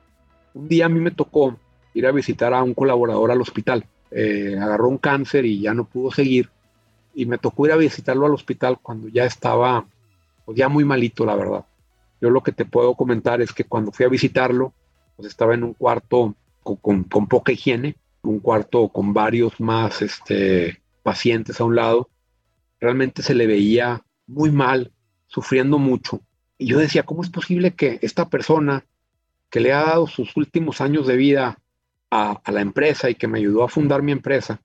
Un 0.55 0.69
día 0.69 0.87
a 0.87 0.89
mí 0.89 1.01
me 1.01 1.11
tocó 1.11 1.59
ir 1.93 2.07
a 2.07 2.13
visitar 2.13 2.55
a 2.55 2.63
un 2.63 2.75
colaborador 2.75 3.33
al 3.33 3.41
hospital. 3.41 3.85
Eh, 4.13 4.57
agarró 4.61 4.89
un 4.89 4.99
cáncer 4.99 5.45
y 5.45 5.61
ya 5.61 5.75
no 5.75 5.87
pudo 5.87 6.13
seguir. 6.13 6.51
Y 7.17 7.27
me 7.27 7.39
tocó 7.39 7.67
ir 7.67 7.73
a 7.73 7.77
visitarlo 7.77 8.27
al 8.27 8.35
hospital 8.35 8.79
cuando 8.81 9.09
ya 9.09 9.25
estaba, 9.25 9.87
pues 10.45 10.57
ya 10.57 10.69
muy 10.69 10.85
malito, 10.85 11.27
la 11.27 11.35
verdad. 11.35 11.65
Yo 12.21 12.31
lo 12.31 12.43
que 12.43 12.53
te 12.53 12.65
puedo 12.65 12.95
comentar 12.95 13.41
es 13.41 13.53
que 13.53 13.65
cuando 13.65 13.93
fui 13.93 14.05
a 14.05 14.09
visitarlo, 14.09 14.75
pues 15.17 15.29
estaba 15.29 15.55
en 15.55 15.65
un 15.65 15.75
cuarto 15.75 16.35
con, 16.63 17.05
con 17.05 17.27
poca 17.29 17.53
higiene, 17.53 17.97
un 18.23 18.41
cuarto 18.41 18.89
con 18.89 19.13
varios 19.13 19.61
más 19.61 20.03
este, 20.03 20.83
pacientes 21.03 21.61
a 21.61 21.65
un 21.65 21.77
lado, 21.77 22.11
realmente 22.81 23.23
se 23.23 23.35
le 23.35 23.47
veía 23.47 24.05
muy 24.27 24.51
mal, 24.51 24.93
sufriendo 25.27 25.79
mucho. 25.79 26.21
Y 26.59 26.67
yo 26.67 26.79
decía, 26.79 27.05
¿cómo 27.05 27.23
es 27.23 27.31
posible 27.31 27.75
que 27.75 27.99
esta 28.03 28.29
persona 28.29 28.85
que 29.51 29.61
le 29.61 29.73
ha 29.73 29.85
dado 29.85 30.07
sus 30.07 30.37
últimos 30.37 30.81
años 30.81 31.07
de 31.07 31.17
vida 31.17 31.59
a, 32.11 32.41
la 32.51 32.61
empresa 32.61 33.11
y 33.11 33.15
que 33.15 33.29
me 33.29 33.39
ayudó 33.39 33.65
a 33.65 33.69
fundar 33.69 34.03
mi 34.03 34.13
empresa, 34.13 34.61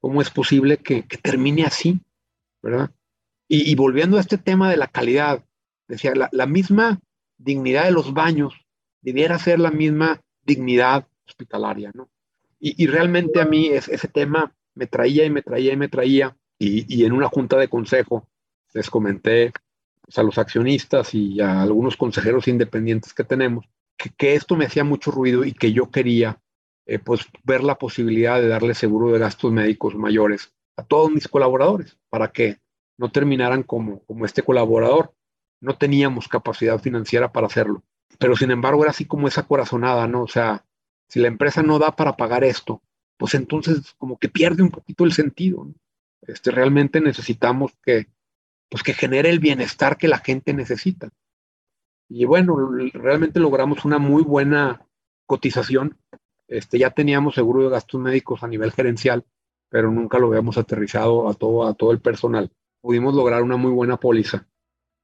cómo 0.00 0.22
es 0.22 0.30
posible 0.30 0.78
que, 0.78 1.02
termine 1.02 1.64
así? 1.64 2.00
¿Verdad? 2.62 2.90
Y, 3.48 3.74
volviendo 3.74 4.16
a 4.16 4.20
este 4.20 4.38
tema 4.38 4.70
de 4.70 4.76
la 4.76 4.86
calidad, 4.86 5.44
decía, 5.90 6.12
la, 6.30 6.46
misma 6.46 7.00
dignidad 7.38 7.84
de 7.84 7.92
los 7.92 8.12
baños 8.12 8.54
debiera 9.00 9.38
ser 9.38 9.60
la 9.60 9.70
misma 9.70 10.20
dignidad 10.42 11.06
hospitalaria, 11.26 11.90
¿no? 11.94 12.08
Y, 12.58 12.86
realmente 12.86 13.40
a 13.40 13.46
mí 13.46 13.68
ese 13.68 14.08
tema 14.08 14.54
me 14.74 14.86
traía 14.86 15.24
y 15.24 15.30
me 15.30 15.40
traía 15.40 15.72
y 15.72 15.76
me 15.78 15.88
traía. 15.88 16.36
Y, 16.58 17.04
en 17.04 17.12
una 17.12 17.28
junta 17.28 17.56
de 17.56 17.68
consejo 17.68 18.28
les 18.74 18.90
comenté 18.90 19.52
pues, 20.02 20.18
a 20.18 20.22
los 20.22 20.36
accionistas 20.36 21.14
y 21.14 21.40
a 21.40 21.62
algunos 21.62 21.96
consejeros 21.96 22.48
independientes 22.48 23.14
que 23.14 23.24
tenemos 23.24 23.64
que, 24.16 24.34
esto 24.34 24.56
me 24.56 24.66
hacía 24.66 24.84
mucho 24.84 25.10
ruido 25.10 25.44
y 25.44 25.52
que 25.52 25.72
yo 25.72 25.90
quería 25.90 26.40
eh, 26.86 26.98
pues 26.98 27.26
ver 27.44 27.62
la 27.62 27.76
posibilidad 27.76 28.40
de 28.40 28.48
darle 28.48 28.74
seguro 28.74 29.12
de 29.12 29.18
gastos 29.18 29.52
médicos 29.52 29.94
mayores 29.94 30.52
a 30.76 30.84
todos 30.84 31.10
mis 31.10 31.28
colaboradores 31.28 31.98
para 32.08 32.28
que 32.32 32.58
no 32.96 33.10
terminaran 33.10 33.62
como, 33.62 34.02
como 34.04 34.24
este 34.24 34.42
colaborador. 34.42 35.14
No 35.60 35.76
teníamos 35.76 36.28
capacidad 36.28 36.78
financiera 36.78 37.32
para 37.32 37.46
hacerlo. 37.46 37.82
Pero 38.18 38.36
sin 38.36 38.50
embargo 38.50 38.82
era 38.82 38.90
así 38.90 39.04
como 39.04 39.28
esa 39.28 39.46
corazonada, 39.46 40.06
¿no? 40.06 40.22
O 40.22 40.28
sea, 40.28 40.64
si 41.08 41.20
la 41.20 41.28
empresa 41.28 41.62
no 41.62 41.78
da 41.78 41.96
para 41.96 42.16
pagar 42.16 42.44
esto, 42.44 42.82
pues 43.16 43.34
entonces 43.34 43.94
como 43.98 44.18
que 44.18 44.28
pierde 44.28 44.62
un 44.62 44.70
poquito 44.70 45.04
el 45.04 45.12
sentido. 45.12 45.66
Este, 46.22 46.50
realmente 46.50 47.00
necesitamos 47.00 47.72
que, 47.82 48.06
pues 48.68 48.82
que 48.82 48.94
genere 48.94 49.30
el 49.30 49.40
bienestar 49.40 49.96
que 49.96 50.08
la 50.08 50.18
gente 50.18 50.54
necesita. 50.54 51.10
Y 52.08 52.24
bueno, 52.24 52.56
realmente 52.92 53.40
logramos 53.40 53.84
una 53.84 53.98
muy 53.98 54.22
buena 54.22 54.86
cotización. 55.26 55.96
Este, 56.48 56.78
ya 56.78 56.90
teníamos 56.90 57.34
seguro 57.34 57.62
de 57.62 57.70
gastos 57.70 58.00
médicos 58.00 58.42
a 58.42 58.48
nivel 58.48 58.72
gerencial, 58.72 59.24
pero 59.68 59.90
nunca 59.90 60.18
lo 60.18 60.26
habíamos 60.26 60.58
aterrizado 60.58 61.28
a 61.28 61.34
todo, 61.34 61.66
a 61.66 61.74
todo 61.74 61.92
el 61.92 62.00
personal. 62.00 62.50
Pudimos 62.80 63.14
lograr 63.14 63.42
una 63.42 63.56
muy 63.56 63.70
buena 63.70 63.96
póliza. 63.96 64.48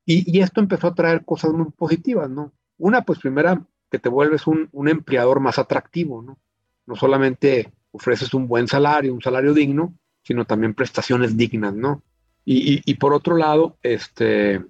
Y, 0.09 0.41
esto 0.41 0.61
empezó 0.61 0.87
a 0.87 0.95
traer 0.95 1.25
cosas 1.25 1.53
muy 1.53 1.71
positivas, 1.73 2.31
¿no? 2.31 2.53
Una, 2.79 3.03
pues 3.03 3.19
primera, 3.19 3.61
que 3.91 3.99
te 3.99 4.09
vuelves 4.09 4.47
un, 4.47 4.69
un 4.71 4.89
empleador 4.89 5.41
más 5.41 5.59
atractivo, 5.59 6.23
¿no? 6.23 6.39
No 6.87 6.95
solamente 6.95 7.73
ofreces 7.91 8.33
un 8.33 8.47
buen 8.47 8.69
salario, 8.69 9.13
un 9.13 9.21
salario 9.21 9.53
digno, 9.53 9.95
sino 10.23 10.45
también 10.45 10.75
prestaciones 10.75 11.37
dignas, 11.37 11.75
¿no? 11.75 12.03
Y, 12.49 12.95
por 12.95 13.13
otro 13.13 13.37
lado, 13.37 13.77
este, 13.83 14.65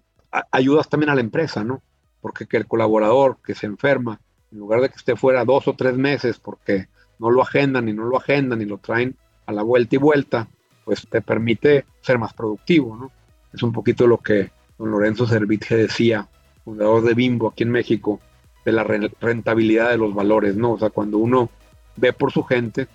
ayudas 0.50 0.88
también 0.88 1.10
a 1.10 1.14
la 1.14 1.20
empresa, 1.20 1.62
¿no? 1.62 1.82
Porque 2.22 2.46
que 2.46 2.56
el 2.56 2.66
colaborador 2.66 3.36
que 3.44 3.54
se 3.54 3.66
enferma, 3.66 4.18
en 4.50 4.58
lugar 4.58 4.80
de 4.80 4.88
que 4.88 4.96
esté 4.96 5.14
fuera 5.14 5.44
dos 5.44 5.68
o 5.68 5.74
tres 5.74 5.94
meses 5.94 6.38
porque 6.38 6.88
no 7.18 7.30
lo 7.30 7.42
agendan 7.42 7.86
y 7.90 7.92
no 7.92 8.04
lo 8.04 8.16
agendan 8.16 8.62
y 8.62 8.64
lo 8.64 8.78
traen 8.78 9.14
a 9.44 9.52
la 9.52 9.62
vuelta 9.62 9.94
y 9.94 9.98
vuelta, 9.98 10.48
pues 10.86 11.06
te 11.06 11.20
permite 11.20 11.84
ser 12.00 12.18
más 12.18 12.32
productivo, 12.32 12.96
¿no? 12.96 13.10
Es 13.52 13.62
un 13.62 13.72
poquito 13.72 14.06
lo 14.06 14.18
que 14.18 14.50
don 14.78 14.90
Lorenzo 14.90 15.26
Servitje 15.26 15.76
decía, 15.76 16.28
fundador 16.64 17.02
de 17.02 17.14
Bimbo 17.14 17.48
aquí 17.48 17.62
en 17.62 17.70
México, 17.70 18.20
de 18.64 18.72
la 18.72 18.84
rentabilidad 18.84 19.90
de 19.90 19.98
los 19.98 20.14
valores, 20.14 20.56
¿no? 20.56 20.72
O 20.72 20.78
sea, 20.78 20.90
cuando 20.90 21.18
uno 21.18 21.48
ve 21.96 22.12
por 22.12 22.32
su 22.32 22.42
gente, 22.42 22.88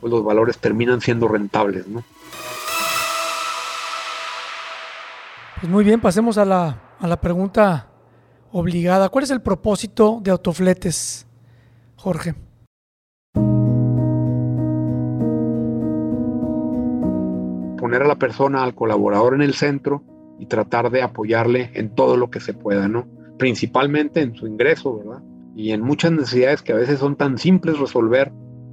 pues 0.00 0.10
los 0.10 0.24
valores 0.24 0.58
terminan 0.58 1.00
siendo 1.00 1.28
rentables, 1.28 1.86
¿no? 1.86 2.02
Pues 5.60 5.70
muy 5.70 5.84
bien, 5.84 6.00
pasemos 6.00 6.38
a 6.38 6.44
la, 6.44 6.80
a 6.98 7.06
la 7.06 7.20
pregunta 7.20 7.88
obligada. 8.52 9.08
¿Cuál 9.08 9.24
es 9.24 9.30
el 9.30 9.42
propósito 9.42 10.20
de 10.22 10.30
Autofletes, 10.30 11.26
Jorge? 11.96 12.34
Poner 17.76 18.02
a 18.02 18.08
la 18.08 18.16
persona, 18.16 18.62
al 18.62 18.74
colaborador 18.74 19.34
en 19.34 19.42
el 19.42 19.54
centro 19.54 20.02
y 20.38 20.46
tratar 20.46 20.90
de 20.90 21.02
apoyarle 21.02 21.70
en 21.74 21.94
todo 21.94 22.16
lo 22.16 22.30
que 22.30 22.40
se 22.40 22.54
pueda, 22.54 22.88
¿no? 22.88 23.06
Principalmente 23.38 24.20
en 24.20 24.34
su 24.34 24.46
ingreso, 24.46 24.98
¿verdad? 24.98 25.22
Y 25.54 25.72
en 25.72 25.82
muchas 25.82 26.12
necesidades 26.12 26.62
que 26.62 26.72
a 26.72 26.76
veces 26.76 26.98
son 26.98 27.16
tan 27.16 27.38
simples 27.38 27.78
resolver 27.78 28.32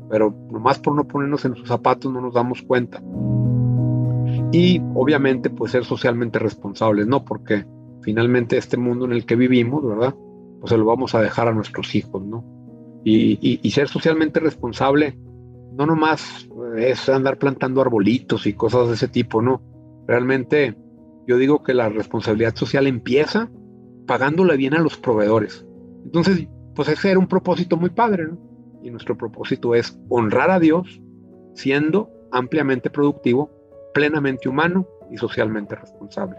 pero 0.10 0.34
nomás 0.52 0.80
por 0.80 0.96
no 0.96 1.08
ponernos 1.08 1.46
en 1.46 1.56
sus 1.56 1.68
zapatos 1.68 2.12
no 2.12 2.22
nos 2.22 2.34
damos 2.34 2.62
cuenta. 2.62 3.02
Y 4.52 4.82
obviamente 4.94 5.50
pues 5.50 5.72
ser 5.72 5.86
socialmente 5.86 6.40
responsables, 6.40 7.08
¿no? 7.08 7.26
Porque 7.26 7.66
finalmente 8.02 8.58
este 8.58 8.78
mundo 8.78 9.06
en 9.06 9.14
el 9.14 9.26
que 9.26 9.36
vivimos, 9.36 9.84
¿verdad? 9.86 10.16
Pues 10.60 10.70
se 10.70 10.78
lo 10.78 10.86
vamos 10.86 11.16
a 11.16 11.22
dejar 11.22 11.48
a 11.48 11.54
nuestros 11.54 11.94
hijos, 11.96 12.24
¿no? 12.24 12.44
Y, 13.04 13.60
y, 13.62 13.70
ser 13.70 13.88
socialmente 13.88 14.40
responsable 14.40 15.16
no 15.78 15.86
nomás 15.86 16.50
es 16.76 17.08
andar 17.08 17.38
plantando 17.38 17.80
arbolitos 17.80 18.48
y 18.48 18.54
cosas 18.54 18.88
de 18.88 18.96
ese 18.96 19.08
tipo, 19.08 19.44
¿no? 19.44 19.62
Realmente 20.08 20.76
yo 21.28 21.38
digo 21.38 21.64
que 21.64 21.74
la 21.74 21.90
responsabilidad 21.90 22.56
social 22.56 22.88
empieza 22.88 23.50
pagándole 24.06 24.58
bien 24.58 24.76
a 24.76 24.80
los 24.80 24.98
proveedores. 24.98 25.66
Entonces, 26.04 26.48
pues 26.76 26.90
ese 26.90 27.12
era 27.12 27.20
un 27.20 27.28
propósito 27.28 27.78
muy 27.78 27.90
padre, 27.90 28.28
¿no? 28.28 28.38
y 28.86 28.92
nuestro 28.92 29.18
propósito 29.18 29.74
es 29.74 30.00
honrar 30.10 30.52
a 30.52 30.60
Dios 30.60 31.02
siendo 31.56 32.12
ampliamente 32.32 32.92
productivo, 32.92 33.50
plenamente 33.96 34.48
humano 34.48 34.88
y 35.10 35.18
socialmente 35.18 35.76
responsable. 35.76 36.36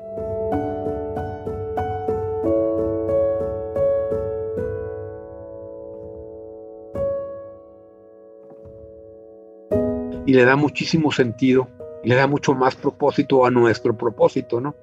Y 10.24 10.32
le 10.32 10.44
da 10.44 10.54
muchísimo 10.54 11.10
sentido 11.10 11.68
le 12.06 12.14
da 12.14 12.28
mucho 12.28 12.54
más 12.54 12.76
propósito 12.76 13.44
a 13.44 13.50
nuestro 13.50 13.98
propósito, 13.98 14.60
¿no? 14.60 14.76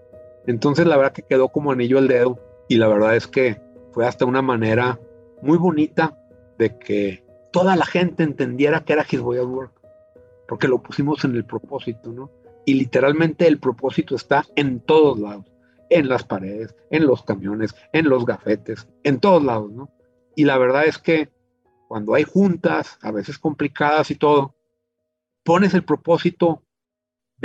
Entonces 0.46 0.86
la 0.86 0.98
verdad 0.98 1.14
que 1.14 1.22
quedó 1.22 1.48
como 1.48 1.72
anillo 1.72 1.98
al 1.98 2.10
dedo 2.10 2.38
y 2.68 2.76
la 2.76 2.90
verdad 2.90 3.16
es 3.16 3.28
que 3.28 3.62
fue 3.94 4.06
hasta 4.06 4.26
una 4.26 4.42
manera 4.42 5.00
muy 5.42 5.58
bonita 5.58 6.20
de 6.58 6.78
que 6.78 7.24
toda 7.54 7.78
la 7.78 7.86
gente 7.86 8.24
entendiera 8.24 8.84
que 8.84 8.92
era 8.92 9.06
His 9.10 9.22
Way 9.22 9.40
Work, 9.40 9.72
porque 10.50 10.68
lo 10.68 10.84
pusimos 10.84 11.24
en 11.24 11.36
el 11.36 11.46
propósito, 11.46 12.12
¿no? 12.12 12.30
Y 12.66 12.74
literalmente 12.74 13.48
el 13.48 13.58
propósito 13.58 14.16
está 14.16 14.44
en 14.58 14.82
todos 14.82 15.18
lados, 15.18 15.46
en 15.90 16.10
las 16.10 16.26
paredes, 16.26 16.76
en 16.90 17.08
los 17.08 17.24
camiones, 17.24 17.74
en 17.94 18.10
los 18.10 18.26
gafetes, 18.26 18.90
en 19.04 19.22
todos 19.22 19.42
lados, 19.42 19.72
¿no? 19.72 19.90
Y 20.36 20.44
la 20.44 20.58
verdad 20.58 20.84
es 20.88 20.98
que 20.98 21.30
cuando 21.88 22.16
hay 22.16 22.24
juntas, 22.24 22.98
a 23.02 23.12
veces 23.12 23.40
complicadas 23.40 24.12
y 24.12 24.16
todo, 24.16 24.56
pones 25.46 25.74
el 25.74 25.86
propósito 25.86 26.64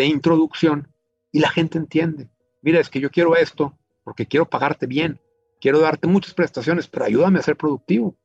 de 0.03 0.07
introducción 0.09 0.89
y 1.33 1.41
la 1.41 1.51
gente 1.51 1.77
entiende. 1.77 2.29
Mira, 2.63 2.81
es 2.81 2.89
que 2.89 3.01
yo 3.01 3.11
quiero 3.11 3.37
esto 3.37 3.77
porque 4.05 4.27
quiero 4.27 4.49
pagarte 4.49 4.87
bien, 4.87 5.21
quiero 5.61 5.81
darte 5.81 6.07
muchas 6.07 6.35
prestaciones, 6.35 6.89
pero 6.89 7.05
ayúdame 7.05 7.41
a 7.41 7.43
ser 7.43 7.57
productivo. 7.57 8.17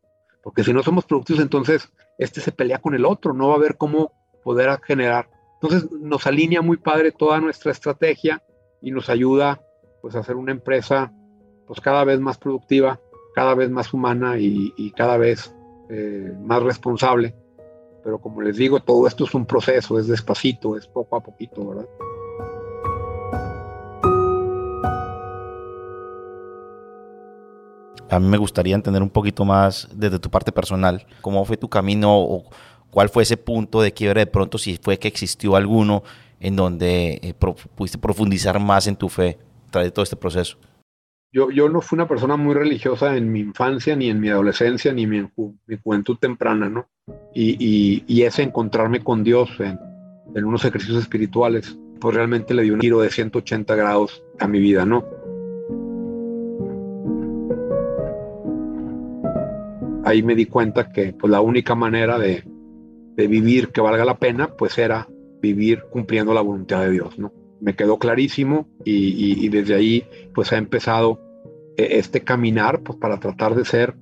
Porque 0.43 0.63
si 0.63 0.71
no 0.71 0.83
somos 0.83 1.05
productivos, 1.05 1.41
entonces 1.41 1.91
este 2.17 2.41
se 2.41 2.51
pelea 2.51 2.79
con 2.79 2.93
el 2.93 3.05
otro, 3.05 3.33
no 3.33 3.47
va 3.47 3.55
a 3.55 3.57
haber 3.57 3.77
cómo 3.77 4.11
poder 4.43 4.79
generar. 4.83 5.29
Entonces 5.55 5.89
nos 5.91 6.27
alinea 6.27 6.61
muy 6.61 6.77
padre 6.77 7.11
toda 7.11 7.39
nuestra 7.39 7.71
estrategia 7.71 8.43
y 8.81 8.91
nos 8.91 9.09
ayuda 9.09 9.61
pues 10.01 10.15
a 10.15 10.19
hacer 10.19 10.35
una 10.35 10.51
empresa 10.51 11.11
pues 11.65 11.79
cada 11.79 12.03
vez 12.03 12.19
más 12.19 12.37
productiva, 12.37 12.99
cada 13.33 13.55
vez 13.55 13.69
más 13.71 13.93
humana 13.93 14.37
y, 14.37 14.91
cada 14.95 15.17
vez 15.17 15.55
eh, 15.89 16.33
más 16.39 16.61
responsable. 16.61 17.35
Pero 18.03 18.19
como 18.19 18.41
les 18.41 18.57
digo, 18.57 18.79
todo 18.79 19.07
esto 19.07 19.23
es 19.23 19.33
un 19.33 19.45
proceso, 19.45 19.97
es 19.97 20.07
despacito, 20.07 20.77
es 20.77 20.85
poco 20.87 21.15
a 21.15 21.23
poquito, 21.23 21.65
¿verdad? 21.67 21.85
A 28.09 28.19
mí 28.19 28.27
me 28.27 28.37
gustaría 28.37 28.75
entender 28.75 29.01
un 29.01 29.09
poquito 29.09 29.45
más 29.45 29.87
desde 29.93 30.19
tu 30.19 30.29
parte 30.29 30.51
personal, 30.51 31.05
cómo 31.21 31.43
fue 31.45 31.57
tu 31.57 31.69
camino 31.69 32.15
o 32.15 32.43
cuál 32.91 33.09
fue 33.09 33.23
ese 33.23 33.37
punto 33.37 33.81
de 33.81 33.91
quiebre 33.91 34.21
de 34.21 34.27
pronto, 34.27 34.57
si 34.57 34.77
fue 34.77 34.99
que 34.99 35.07
existió 35.07 35.55
alguno 35.55 36.03
en 36.39 36.55
donde 36.55 37.19
eh, 37.23 37.33
pudiste 37.75 37.97
profundizar 37.97 38.59
más 38.59 38.85
en 38.85 38.95
tu 38.95 39.09
fe 39.09 39.39
tras 39.71 39.85
de 39.85 39.91
todo 39.91 40.03
este 40.03 40.15
proceso. 40.15 40.57
Yo, 41.33 41.49
yo 41.49 41.67
no 41.67 41.81
fui 41.81 41.97
una 41.97 42.07
persona 42.07 42.37
muy 42.37 42.53
religiosa 42.53 43.17
en 43.17 43.31
mi 43.31 43.39
infancia, 43.39 43.95
ni 43.95 44.09
en 44.09 44.19
mi 44.19 44.29
adolescencia, 44.29 44.93
ni 44.93 45.03
en 45.03 45.09
mi, 45.09 45.77
juventud 45.83 46.17
temprana, 46.17 46.69
¿no? 46.69 46.87
Y, 47.33 48.03
y, 48.07 48.21
ese 48.21 48.43
encontrarme 48.43 49.03
con 49.03 49.23
Dios 49.23 49.49
en, 49.59 49.79
en 50.35 50.45
unos 50.45 50.63
ejercicios 50.63 51.01
espirituales, 51.01 51.77
pues 51.99 52.15
realmente 52.15 52.53
le 52.53 52.61
dio 52.61 52.75
un 52.75 52.81
giro 52.81 53.01
de 53.01 53.09
180 53.09 53.75
grados 53.75 54.23
a 54.39 54.47
mi 54.47 54.59
vida, 54.59 54.85
¿no? 54.85 55.03
ahí 60.03 60.23
me 60.23 60.35
di 60.35 60.45
cuenta 60.45 60.91
que 60.91 61.13
pues, 61.13 61.31
la 61.31 61.41
única 61.41 61.75
manera 61.75 62.17
de, 62.19 62.43
vivir 63.15 63.69
que 63.69 63.81
valga 63.81 64.05
la 64.05 64.17
pena, 64.17 64.47
pues 64.47 64.77
era 64.77 65.07
vivir 65.41 65.83
cumpliendo 65.91 66.33
la 66.33 66.41
voluntad 66.41 66.81
de 66.81 66.91
Dios, 66.91 67.17
¿no? 67.19 67.31
Me 67.63 67.75
quedó 67.75 67.97
clarísimo 67.97 68.67
y, 68.83 69.47
desde 69.47 69.75
ahí 69.75 70.05
pues 70.35 70.51
ha 70.51 70.57
empezado 70.57 71.19
eh, 71.77 71.87
este 71.91 72.21
caminar 72.21 72.81
pues, 72.83 72.99
para 72.99 73.19
tratar 73.19 73.55
de 73.55 73.63
ser 73.63 73.95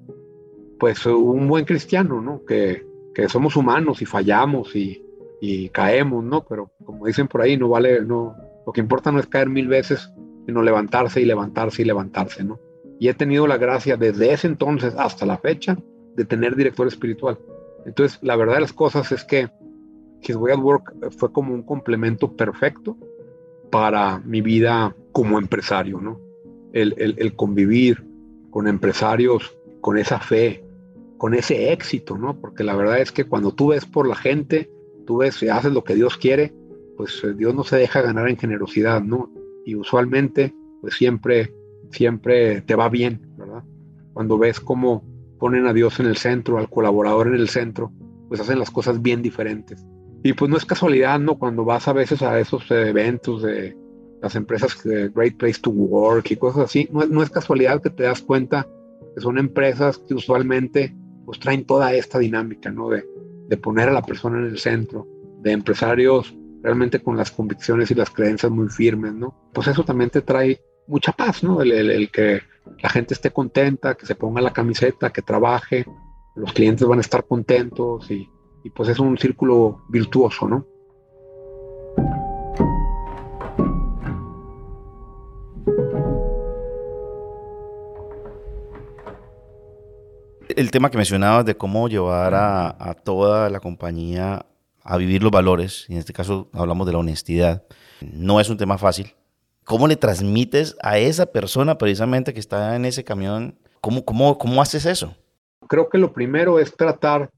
pues 0.79 1.05
un 1.05 1.47
buen 1.47 1.65
cristiano, 1.65 2.21
¿no? 2.21 2.43
Que, 2.43 2.89
somos 3.27 3.55
humanos 3.55 4.01
y 4.01 4.05
fallamos 4.05 4.75
y, 4.75 5.05
y, 5.39 5.69
caemos, 5.69 6.23
¿no? 6.23 6.43
Pero 6.43 6.71
como 6.83 7.05
dicen 7.05 7.27
por 7.27 7.43
ahí, 7.43 7.55
no 7.55 7.69
vale, 7.69 8.01
no, 8.01 8.35
lo 8.65 8.73
que 8.73 8.81
importa 8.81 9.11
no 9.11 9.19
es 9.19 9.27
caer 9.27 9.47
mil 9.47 9.67
veces, 9.67 10.11
sino 10.47 10.63
levantarse 10.63 11.21
y 11.21 11.25
levantarse 11.25 11.83
y 11.83 11.85
levantarse, 11.85 12.43
¿no? 12.43 12.59
Y 12.99 13.09
he 13.09 13.13
tenido 13.13 13.45
la 13.45 13.57
gracia 13.57 13.95
desde 13.95 14.33
ese 14.33 14.47
entonces 14.47 14.95
hasta 14.97 15.25
la 15.27 15.37
fecha 15.37 15.77
de 16.15 16.25
tener 16.25 16.55
director 16.55 16.87
espiritual. 16.87 17.37
Entonces, 17.85 18.19
la 18.21 18.35
verdad 18.35 18.55
de 18.55 18.61
las 18.61 18.73
cosas 18.73 19.11
es 19.11 19.23
que 19.23 19.49
His 20.21 20.35
Way 20.35 20.53
at 20.53 20.59
Work 20.59 21.11
fue 21.17 21.31
como 21.31 21.53
un 21.53 21.63
complemento 21.63 22.35
perfecto 22.35 22.97
para 23.71 24.19
mi 24.19 24.41
vida 24.41 24.95
como 25.11 25.39
empresario, 25.39 25.99
¿no? 25.99 26.19
El, 26.73 26.93
el, 26.97 27.35
convivir 27.35 28.05
con 28.49 28.67
empresarios 28.67 29.57
con 29.81 29.97
esa 29.97 30.19
fe, 30.19 30.63
con 31.17 31.33
ese 31.33 31.73
éxito, 31.73 32.17
¿no? 32.17 32.39
Porque 32.39 32.63
la 32.63 32.75
verdad 32.75 32.99
es 32.99 33.11
que 33.11 33.25
cuando 33.25 33.53
tú 33.53 33.69
ves 33.69 33.85
por 33.85 34.07
la 34.07 34.15
gente, 34.15 34.69
tú 35.05 35.17
ves 35.17 35.41
y 35.41 35.49
haces 35.49 35.73
lo 35.73 35.83
que 35.83 35.95
Dios 35.95 36.17
quiere, 36.17 36.53
pues 36.97 37.23
eh, 37.23 37.33
Dios 37.33 37.55
no 37.55 37.63
se 37.63 37.77
deja 37.77 38.01
ganar 38.01 38.29
en 38.29 38.37
generosidad, 38.37 39.01
¿no? 39.01 39.31
Y 39.65 39.75
usualmente, 39.75 40.53
pues 40.81 40.93
siempre, 40.95 41.53
siempre 41.91 42.61
te 42.61 42.75
va 42.75 42.89
bien, 42.89 43.21
¿verdad? 43.37 43.63
Cuando 44.13 44.37
ves 44.37 44.59
cómo 44.59 45.03
ponen 45.39 45.65
a 45.65 45.73
Dios 45.73 45.99
en 45.99 46.05
el 46.05 46.17
centro, 46.17 46.57
al 46.57 46.69
colaborador 46.69 47.27
en 47.27 47.35
el 47.35 47.49
centro, 47.49 47.91
pues 48.27 48.39
hacen 48.39 48.59
las 48.59 48.69
cosas 48.69 49.01
bien 49.01 49.21
diferentes. 49.21 49.85
Y 50.23 50.33
pues 50.33 50.49
no 50.49 50.57
es 50.57 50.65
casualidad, 50.65 51.19
¿no? 51.19 51.37
Cuando 51.37 51.65
vas 51.65 51.87
a 51.87 51.93
veces 51.93 52.21
a 52.21 52.39
esos 52.39 52.69
eventos 52.69 53.43
de 53.43 53.75
las 54.21 54.35
empresas 54.35 54.83
de 54.83 55.09
Great 55.09 55.37
Place 55.37 55.59
to 55.61 55.71
Work 55.71 56.29
y 56.31 56.35
cosas 56.35 56.65
así, 56.65 56.87
no 56.91 57.05
no 57.07 57.23
es 57.23 57.29
casualidad 57.31 57.81
que 57.81 57.89
te 57.89 58.03
das 58.03 58.21
cuenta 58.21 58.67
que 59.15 59.21
son 59.21 59.39
empresas 59.39 59.97
que 59.97 60.13
usualmente 60.13 60.95
pues 61.25 61.39
traen 61.39 61.65
toda 61.65 61.93
esta 61.93 62.19
dinámica, 62.19 62.69
¿no? 62.71 62.89
De, 62.89 63.03
de 63.47 63.57
poner 63.57 63.89
a 63.89 63.93
la 63.93 64.03
persona 64.03 64.37
en 64.39 64.45
el 64.45 64.59
centro, 64.59 65.07
de 65.41 65.51
empresarios 65.51 66.35
realmente 66.61 66.99
con 66.99 67.17
las 67.17 67.31
convicciones 67.31 67.89
y 67.89 67.95
las 67.95 68.11
creencias 68.11 68.51
muy 68.51 68.69
firmes, 68.69 69.13
¿no? 69.13 69.49
Pues 69.53 69.67
eso 69.67 69.83
también 69.83 70.11
te 70.11 70.21
trae 70.21 70.61
mucha 70.87 71.11
paz, 71.13 71.43
¿no? 71.43 71.61
el 71.61 72.11
que 72.11 72.41
la 72.81 72.89
gente 72.89 73.13
esté 73.13 73.31
contenta, 73.31 73.95
que 73.95 74.05
se 74.05 74.15
ponga 74.15 74.41
la 74.41 74.53
camiseta, 74.53 75.11
que 75.11 75.21
trabaje, 75.21 75.85
los 76.35 76.53
clientes 76.53 76.87
van 76.87 76.99
a 76.99 77.01
estar 77.01 77.25
contentos 77.25 78.09
y, 78.11 78.29
pues 78.69 78.89
es 78.89 78.99
un 78.99 79.17
círculo 79.17 79.81
virtuoso, 79.89 80.47
¿no? 80.47 80.65
El 90.55 90.69
tema 90.69 90.91
que 90.91 90.97
mencionabas 90.97 91.45
de 91.45 91.55
cómo 91.55 91.87
llevar 91.87 92.35
a, 92.35 92.67
a, 92.77 92.93
toda 92.93 93.49
la 93.49 93.59
compañía 93.59 94.45
a 94.83 94.97
vivir 94.97 95.23
los 95.23 95.31
valores, 95.31 95.85
y 95.87 95.93
en 95.93 95.99
este 95.99 96.13
caso 96.13 96.49
hablamos 96.53 96.85
de 96.85 96.93
la 96.93 96.99
honestidad, 96.99 97.63
no 98.01 98.39
es 98.39 98.49
un 98.49 98.57
tema 98.57 98.77
fácil. 98.77 99.13
¿Cómo 99.63 99.87
le 99.87 99.95
transmites 99.95 100.75
a 100.81 100.97
esa 100.97 101.27
persona 101.27 101.77
precisamente 101.77 102.33
que 102.33 102.39
está 102.39 102.75
en 102.75 102.85
ese 102.85 103.03
camión? 103.03 103.57
¿Cómo, 103.79 104.03
cómo, 104.03 104.37
cómo 104.37 104.61
haces 104.61 104.85
eso? 104.85 105.15
Creo 105.67 105.87
que 105.87 105.97
lo 105.97 106.13
primero 106.13 106.59
es 106.59 106.75
tratar 106.75 107.29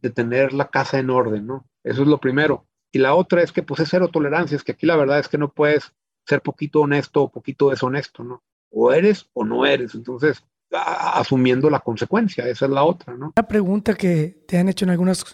de 0.00 0.10
tener 0.10 0.52
la 0.52 0.68
casa 0.68 0.98
en 0.98 1.10
orden, 1.10 1.46
¿no? 1.46 1.66
Eso 1.84 2.02
es 2.02 2.08
lo 2.08 2.18
primero. 2.18 2.66
Y 2.92 2.98
la 2.98 3.14
otra 3.14 3.42
es 3.42 3.52
que 3.52 3.62
pues 3.62 3.80
es 3.80 3.88
cero 3.90 4.08
tolerancia, 4.08 4.56
es 4.56 4.64
que 4.64 4.72
aquí 4.72 4.86
la 4.86 4.96
verdad 4.96 5.18
es 5.18 5.28
que 5.28 5.38
no 5.38 5.52
puedes 5.52 5.92
ser 6.26 6.42
poquito 6.42 6.80
honesto 6.80 7.22
o 7.22 7.30
poquito 7.30 7.70
deshonesto, 7.70 8.24
¿no? 8.24 8.42
O 8.70 8.92
eres 8.92 9.28
o 9.32 9.44
no 9.44 9.66
eres. 9.66 9.94
Entonces, 9.94 10.42
asumiendo 10.70 11.70
la 11.70 11.80
consecuencia, 11.80 12.46
esa 12.46 12.66
es 12.66 12.70
la 12.70 12.84
otra, 12.84 13.14
¿no? 13.14 13.32
Una 13.36 13.48
pregunta 13.48 13.94
que 13.94 14.44
te 14.46 14.58
han 14.58 14.68
hecho 14.68 14.84
en 14.84 14.90
algunas 14.90 15.24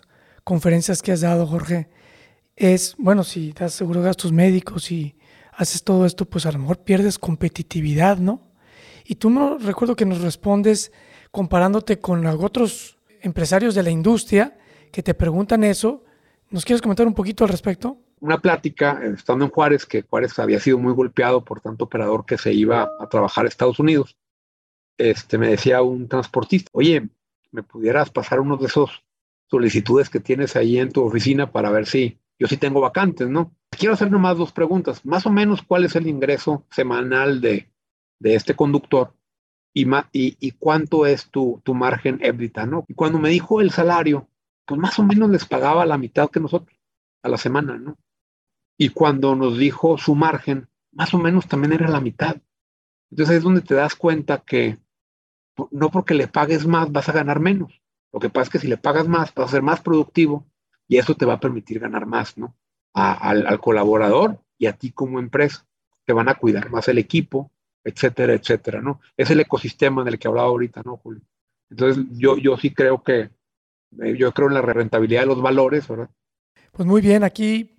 conferencias 0.44 1.02
que 1.02 1.12
has 1.12 1.20
dado, 1.20 1.46
Jorge, 1.46 1.88
es, 2.56 2.94
bueno, 2.98 3.24
si 3.24 3.52
das 3.52 3.74
seguro 3.74 4.02
gastos 4.02 4.32
médicos 4.32 4.90
y 4.90 5.16
haces 5.52 5.82
todo 5.82 6.06
esto, 6.06 6.24
pues 6.24 6.46
a 6.46 6.52
lo 6.52 6.60
mejor 6.60 6.78
pierdes 6.78 7.18
competitividad, 7.18 8.18
¿no? 8.18 8.52
Y 9.04 9.16
tú 9.16 9.30
no 9.30 9.58
recuerdo 9.58 9.96
que 9.96 10.06
nos 10.06 10.20
respondes 10.20 10.92
comparándote 11.30 11.98
con 11.98 12.24
otros 12.26 12.93
empresarios 13.24 13.74
de 13.74 13.82
la 13.82 13.90
industria 13.90 14.56
que 14.92 15.02
te 15.02 15.14
preguntan 15.14 15.64
eso. 15.64 16.04
¿Nos 16.50 16.64
quieres 16.64 16.82
comentar 16.82 17.06
un 17.06 17.14
poquito 17.14 17.44
al 17.44 17.50
respecto? 17.50 17.98
Una 18.20 18.38
plática, 18.38 19.00
eh, 19.02 19.14
estando 19.16 19.44
en 19.44 19.50
Juárez, 19.50 19.86
que 19.86 20.02
Juárez 20.02 20.38
había 20.38 20.60
sido 20.60 20.78
muy 20.78 20.92
golpeado 20.92 21.44
por 21.44 21.60
tanto 21.60 21.84
operador 21.84 22.24
que 22.24 22.38
se 22.38 22.52
iba 22.52 22.88
a 23.00 23.08
trabajar 23.08 23.44
a 23.44 23.48
Estados 23.48 23.78
Unidos. 23.78 24.16
Este, 24.96 25.38
me 25.38 25.48
decía 25.48 25.82
un 25.82 26.08
transportista, 26.08 26.70
oye, 26.72 27.08
¿me 27.50 27.62
pudieras 27.62 28.10
pasar 28.10 28.38
uno 28.40 28.56
de 28.56 28.66
esos 28.66 29.04
solicitudes 29.50 30.08
que 30.08 30.20
tienes 30.20 30.56
ahí 30.56 30.78
en 30.78 30.92
tu 30.92 31.02
oficina 31.02 31.50
para 31.50 31.70
ver 31.70 31.86
si 31.86 32.18
yo 32.38 32.48
sí 32.48 32.56
tengo 32.56 32.80
vacantes, 32.80 33.28
¿no? 33.28 33.54
Quiero 33.70 33.94
hacer 33.94 34.10
nomás 34.10 34.36
dos 34.36 34.52
preguntas. 34.52 35.04
Más 35.04 35.26
o 35.26 35.30
menos, 35.30 35.62
¿cuál 35.62 35.84
es 35.84 35.96
el 35.96 36.06
ingreso 36.06 36.64
semanal 36.70 37.40
de, 37.40 37.68
este 38.20 38.54
conductor? 38.54 39.14
Y, 39.76 39.88
y, 40.12 40.50
cuánto 40.52 41.04
es 41.04 41.30
tu, 41.30 41.60
tu 41.64 41.74
margen 41.74 42.20
EBITDA, 42.22 42.64
¿no? 42.64 42.84
Y 42.86 42.94
cuando 42.94 43.18
me 43.18 43.28
dijo 43.28 43.60
el 43.60 43.72
salario, 43.72 44.28
pues 44.64 44.80
más 44.80 44.98
o 45.00 45.02
menos 45.02 45.28
les 45.30 45.44
pagaba 45.44 45.84
la 45.84 45.98
mitad 45.98 46.30
que 46.30 46.38
nosotros 46.38 46.78
a 47.22 47.28
la 47.28 47.36
semana, 47.36 47.76
¿no? 47.76 47.96
Y 48.78 48.90
cuando 48.90 49.34
nos 49.34 49.58
dijo 49.58 49.98
su 49.98 50.14
margen, 50.14 50.68
más 50.92 51.12
o 51.12 51.18
menos 51.18 51.48
también 51.48 51.72
era 51.72 51.88
la 51.88 52.00
mitad. 52.00 52.36
Entonces 53.10 53.38
es 53.38 53.42
donde 53.42 53.62
te 53.62 53.74
das 53.74 53.96
cuenta 53.96 54.38
que 54.38 54.78
no 55.72 55.90
porque 55.90 56.14
le 56.14 56.28
pagues 56.28 56.66
más 56.66 56.92
vas 56.92 57.08
a 57.08 57.12
ganar 57.12 57.40
menos. 57.40 57.82
Lo 58.12 58.20
que 58.20 58.30
pasa 58.30 58.44
es 58.44 58.50
que 58.50 58.58
si 58.60 58.68
le 58.68 58.76
pagas 58.76 59.08
más 59.08 59.34
vas 59.34 59.48
a 59.48 59.52
ser 59.52 59.62
más 59.62 59.80
productivo 59.80 60.46
y 60.86 60.98
eso 60.98 61.16
te 61.16 61.26
va 61.26 61.34
a 61.34 61.40
permitir 61.40 61.80
ganar 61.80 62.06
más, 62.06 62.38
¿no? 62.38 62.56
al, 62.94 63.60
colaborador 63.60 64.40
y 64.56 64.66
a 64.66 64.72
ti 64.74 64.92
como 64.92 65.18
empresa. 65.18 65.66
Te 66.06 66.12
van 66.12 66.28
a 66.28 66.34
cuidar 66.34 66.70
más 66.70 66.88
el 66.88 66.98
equipo, 66.98 67.50
etcétera, 67.84 68.32
etcétera, 68.32 68.80
¿no? 68.80 69.00
Es 69.16 69.30
el 69.30 69.40
ecosistema 69.40 70.02
en 70.02 70.08
el 70.08 70.18
que 70.18 70.26
hablaba 70.26 70.48
ahorita, 70.48 70.82
¿no, 70.84 70.96
Julio? 70.96 71.20
Entonces, 71.70 72.04
yo, 72.12 72.36
yo 72.38 72.56
sí 72.56 72.72
creo 72.72 73.02
que, 73.02 73.30
eh, 74.02 74.16
yo 74.16 74.32
creo 74.32 74.48
en 74.48 74.54
la 74.54 74.62
rentabilidad 74.62 75.20
de 75.20 75.26
los 75.26 75.42
valores, 75.42 75.86
¿verdad? 75.86 76.08
Pues 76.72 76.88
muy 76.88 77.00
bien, 77.00 77.22
aquí 77.22 77.76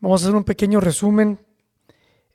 vamos 0.00 0.22
a 0.22 0.26
hacer 0.26 0.36
un 0.36 0.44
pequeño 0.44 0.80
resumen. 0.80 1.38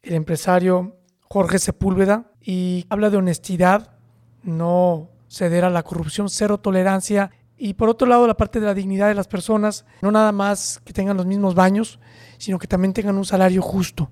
El 0.02 0.16
empresario 0.16 0.96
Jorge 1.22 1.60
Sepúlveda 1.60 2.32
y 2.42 2.86
habla 2.90 3.10
de 3.10 3.18
honestidad, 3.18 3.98
no 4.44 5.10
ceder 5.28 5.66
a 5.66 5.70
la 5.70 5.84
corrupción, 5.84 6.30
cero 6.30 6.60
tolerancia 6.60 7.32
y 7.58 7.76
por 7.76 7.90
otro 7.90 8.08
lado, 8.08 8.28
la 8.28 8.36
parte 8.36 8.60
de 8.60 8.66
la 8.66 8.74
dignidad 8.74 9.08
de 9.08 9.14
las 9.14 9.28
personas, 9.28 9.86
no 10.02 10.12
nada 10.12 10.32
más 10.32 10.82
que 10.84 10.94
tengan 10.94 11.16
los 11.16 11.26
mismos 11.26 11.56
baños, 11.56 12.00
sino 12.38 12.60
que 12.60 12.68
también 12.68 12.94
tengan 12.94 13.18
un 13.18 13.26
salario 13.26 13.62
justo 13.62 14.12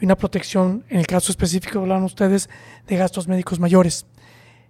y 0.00 0.06
una 0.06 0.16
protección, 0.16 0.84
en 0.88 0.98
el 0.98 1.06
caso 1.06 1.30
específico, 1.30 1.80
hablan 1.80 2.02
ustedes, 2.02 2.48
de 2.86 2.96
gastos 2.96 3.28
médicos 3.28 3.60
mayores. 3.60 4.06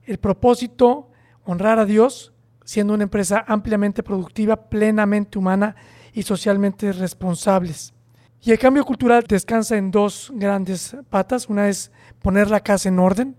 El 0.05 0.19
propósito, 0.19 1.11
honrar 1.45 1.79
a 1.79 1.85
Dios, 1.85 2.33
siendo 2.64 2.95
una 2.95 3.05
empresa 3.05 3.45
ampliamente 3.47 4.03
productiva, 4.03 4.69
plenamente 4.69 5.38
humana 5.38 5.77
y 6.12 6.23
socialmente 6.23 6.93
responsables. 6.93 7.95
Y 8.43 8.53
el 8.53 8.59
cambio 8.59 8.85
cultural 8.85 9.25
descansa 9.29 9.77
en 9.77 9.90
dos 9.90 10.33
grandes 10.35 10.97
patas. 11.11 11.49
Una 11.49 11.69
es 11.69 11.93
poner 12.23 12.51
la 12.51 12.61
casa 12.61 12.88
en 12.88 12.99
orden, 12.99 13.37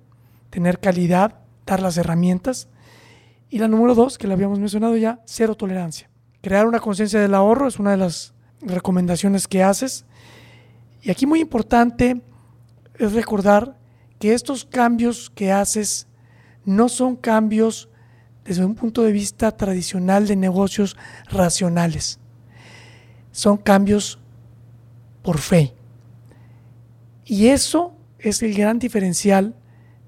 tener 0.49 0.79
calidad, 0.79 1.39
dar 1.65 1.81
las 1.81 1.97
herramientas. 1.97 2.67
Y 3.49 3.57
la 3.57 3.67
número 3.67 3.95
dos, 3.95 4.17
que 4.17 4.27
la 4.27 4.35
habíamos 4.35 4.59
mencionado 4.59 4.95
ya, 4.95 5.19
cero 5.25 5.55
tolerancia. 5.55 6.09
Crear 6.41 6.67
una 6.67 6.79
conciencia 6.79 7.19
del 7.19 7.33
ahorro 7.33 7.67
es 7.67 7.79
una 7.79 7.91
de 7.91 7.97
las 7.97 8.33
recomendaciones 8.61 9.47
que 9.47 9.63
haces. 9.63 10.05
Y 11.01 11.11
aquí 11.11 11.25
muy 11.25 11.39
importante 11.39 12.21
es 12.97 13.13
recordar 13.13 13.77
que 14.19 14.33
estos 14.33 14.65
cambios 14.65 15.31
que 15.31 15.51
haces 15.51 16.07
no 16.63 16.89
son 16.89 17.15
cambios 17.15 17.89
desde 18.45 18.65
un 18.65 18.75
punto 18.75 19.03
de 19.03 19.11
vista 19.11 19.51
tradicional 19.55 20.27
de 20.27 20.35
negocios 20.35 20.97
racionales. 21.29 22.19
Son 23.31 23.57
cambios 23.57 24.19
por 25.21 25.39
fe. 25.39 25.73
Y 27.25 27.47
eso 27.47 27.95
es 28.19 28.41
el 28.43 28.53
gran 28.53 28.77
diferencial 28.77 29.55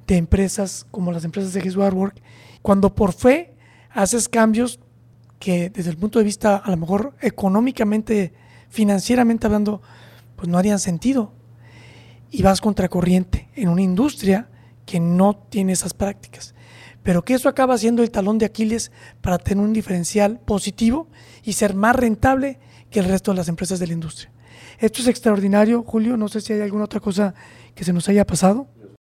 de 0.08 0.18
empresas 0.18 0.86
como 0.92 1.12
las 1.12 1.24
empresas 1.24 1.54
de 1.54 1.66
His 1.66 1.76
Work. 1.76 2.22
Cuando 2.62 2.94
por 2.94 3.14
fe 3.14 3.54
haces 3.90 4.28
cambios 4.30 4.80
que 5.40 5.70
desde 5.70 5.90
el 5.90 5.98
punto 5.98 6.20
de 6.20 6.26
vista 6.26 6.58
a 6.58 6.72
lo 6.72 6.78
mejor 6.78 7.16
económicamente, 7.22 8.34
financieramente 8.70 9.46
hablando, 9.46 9.82
pues 10.44 10.52
no 10.52 10.58
harían 10.58 10.80
sentido. 10.80 11.32
Y 12.30 12.44
vas 12.44 12.60
contracorriente 12.60 13.48
en 13.56 13.70
una 13.70 13.82
industria 13.82 14.50
que 14.86 15.00
no 15.00 15.38
tiene 15.38 15.72
esas 15.72 15.94
prácticas. 15.94 16.54
Pero 17.02 17.24
que 17.24 17.34
eso 17.34 17.48
acaba 17.48 17.78
siendo 17.78 18.04
el 18.04 18.12
talón 18.12 18.40
de 18.40 18.46
Aquiles 18.46 18.92
para 19.22 19.38
tener 19.38 19.64
un 19.64 19.72
diferencial 19.72 20.42
positivo 20.42 21.08
y 21.46 21.54
ser 21.54 21.76
más 21.76 21.96
rentable 21.96 22.60
que 22.92 23.00
el 23.00 23.06
resto 23.06 23.32
de 23.32 23.38
las 23.38 23.48
empresas 23.48 23.80
de 23.80 23.88
la 23.88 23.94
industria. 23.94 24.34
Esto 24.80 25.02
es 25.02 25.08
extraordinario, 25.08 25.82
Julio. 25.82 26.18
No 26.18 26.28
sé 26.28 26.42
si 26.42 26.52
hay 26.52 26.60
alguna 26.60 26.84
otra 26.84 27.00
cosa 27.00 27.34
que 27.74 27.86
se 27.86 27.94
nos 27.94 28.10
haya 28.10 28.28
pasado. 28.28 28.68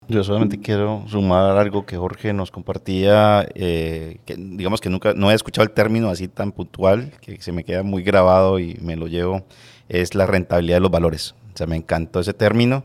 Yo 0.06 0.22
solamente 0.24 0.60
quiero 0.60 1.04
sumar 1.08 1.56
algo 1.56 1.86
que 1.86 1.96
Jorge 1.96 2.34
nos 2.34 2.50
compartía, 2.50 3.48
eh, 3.54 4.18
digamos 4.36 4.82
que 4.82 4.90
nunca, 4.90 5.14
no 5.14 5.30
he 5.30 5.34
escuchado 5.34 5.64
el 5.66 5.72
término 5.72 6.10
así 6.10 6.28
tan 6.28 6.52
puntual, 6.52 7.12
que 7.22 7.40
se 7.40 7.52
me 7.52 7.64
queda 7.64 7.82
muy 7.82 8.02
grabado 8.02 8.58
y 8.58 8.76
me 8.82 8.96
lo 8.96 9.06
llevo, 9.06 9.46
es 9.88 10.14
la 10.14 10.26
rentabilidad 10.26 10.76
de 10.76 10.80
los 10.80 10.90
valores. 10.90 11.34
O 11.54 11.56
sea, 11.56 11.66
me 11.66 11.76
encantó 11.76 12.20
ese 12.20 12.34
término, 12.34 12.84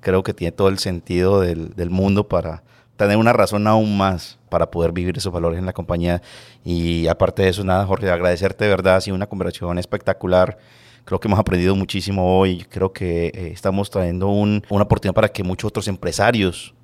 creo 0.00 0.22
que 0.22 0.32
tiene 0.32 0.52
todo 0.52 0.68
el 0.68 0.78
sentido 0.78 1.40
del, 1.40 1.90
mundo 1.90 2.28
para 2.28 2.62
tener 2.96 3.16
una 3.16 3.32
razón 3.32 3.66
aún 3.66 3.96
más 3.96 4.38
para 4.48 4.70
poder 4.70 4.92
vivir 4.92 5.18
esos 5.18 5.32
valores 5.32 5.58
en 5.58 5.66
la 5.66 5.72
compañía. 5.72 6.22
Y 6.64 7.08
aparte 7.08 7.42
de 7.42 7.48
eso, 7.48 7.64
nada, 7.64 7.84
Jorge, 7.86 8.10
agradecerte 8.10 8.64
de 8.64 8.70
verdad, 8.70 8.96
ha 8.96 9.00
sido 9.00 9.16
una 9.16 9.26
conversación 9.26 9.78
espectacular. 9.78 10.58
Creo 11.04 11.20
que 11.20 11.28
hemos 11.28 11.38
aprendido 11.38 11.76
muchísimo 11.76 12.38
hoy. 12.38 12.64
Creo 12.70 12.92
que 12.92 13.26
eh, 13.26 13.50
estamos 13.52 13.90
trayendo 13.90 14.28
una 14.28 14.62
oportunidad 14.68 15.14
para 15.14 15.28
que 15.28 15.42
muchos 15.42 15.68
otros 15.68 15.88
empresarios 15.88 16.74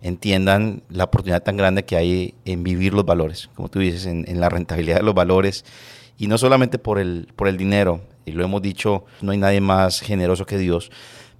entiendan 0.00 0.82
la 0.88 1.04
oportunidad 1.04 1.42
tan 1.42 1.56
grande 1.56 1.84
que 1.84 1.96
hay 1.96 2.34
en 2.44 2.62
vivir 2.62 2.94
los 2.94 3.04
valores, 3.04 3.50
como 3.54 3.68
tú 3.68 3.80
dices, 3.80 4.06
en, 4.06 4.24
la 4.40 4.48
rentabilidad 4.48 4.98
de 4.98 5.02
los 5.02 5.14
valores. 5.14 5.64
Y 6.16 6.26
no 6.26 6.38
solamente 6.38 6.78
por 6.78 6.98
el, 6.98 7.28
por 7.36 7.48
el 7.48 7.56
dinero, 7.56 8.00
y 8.28 8.32
lo 8.32 8.44
hemos 8.44 8.62
dicho, 8.62 9.04
no 9.20 9.32
hay 9.32 9.38
nadie 9.38 9.60
más 9.60 10.00
generoso 10.00 10.46
que 10.46 10.58
Dios, 10.58 10.90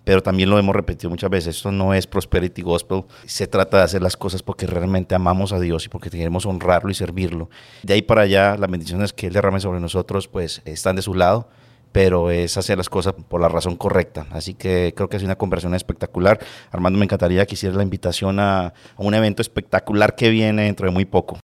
pero 0.05 0.23
también 0.23 0.49
lo 0.49 0.59
hemos 0.59 0.75
repetido 0.75 1.11
muchas 1.11 1.31
veces, 1.31 1.57
esto 1.57 1.71
no 1.71 1.95
es 1.95 2.07
prosperity 2.07 2.63
gospel, 2.63 3.05
se 3.27 3.47
trata 3.47 3.79
de 3.79 3.83
hacer 3.85 4.03
las 4.03 4.17
cosas 4.17 4.43
porque 4.43 4.67
realmente 4.67 5.15
amamos 5.15 5.53
a 5.53 5.61
Dios 5.61 5.85
y 5.87 5.89
porque 5.89 6.11
queremos 6.11 6.47
honrarlo 6.47 6.91
y 6.91 6.95
servirlo. 6.95 7.51
De 7.83 7.95
ahí 7.95 8.03
para 8.03 8.23
allá, 8.23 8.57
las 8.57 8.71
bendiciones 8.71 9.13
que 9.13 9.27
Él 9.27 9.35
derrame 9.35 9.61
sobre 9.61 9.81
nosotros, 9.81 10.27
pues 10.27 10.63
están 10.65 10.97
de 10.97 11.03
su 11.03 11.15
lado 11.15 11.49
pero 11.93 12.31
es 12.31 12.57
hacer 12.57 12.79
las 12.79 12.89
cosas 12.89 13.15
por 13.29 13.41
la 13.41 13.49
razón 13.49 13.77
correcta. 13.77 14.27
Así 14.31 14.55
que 14.55 14.93
creo 14.97 15.09
que 15.09 15.17
es 15.17 15.23
una 15.23 15.37
conversación 15.37 15.75
espectacular. 15.75 16.39
Armando, 16.71 16.99
me 16.99 17.05
encantaría 17.05 17.47
que 17.47 17.55
hicieras 17.55 17.77
la 17.77 17.83
invitación 17.83 18.39
a, 18.41 18.73
un 18.97 19.15
evento 19.15 19.43
espectacular 19.43 20.15
que 20.15 20.31
viene 20.31 20.65
dentro 20.65 20.87
de 20.87 20.93
muy 20.93 21.05
poco. 21.05 21.41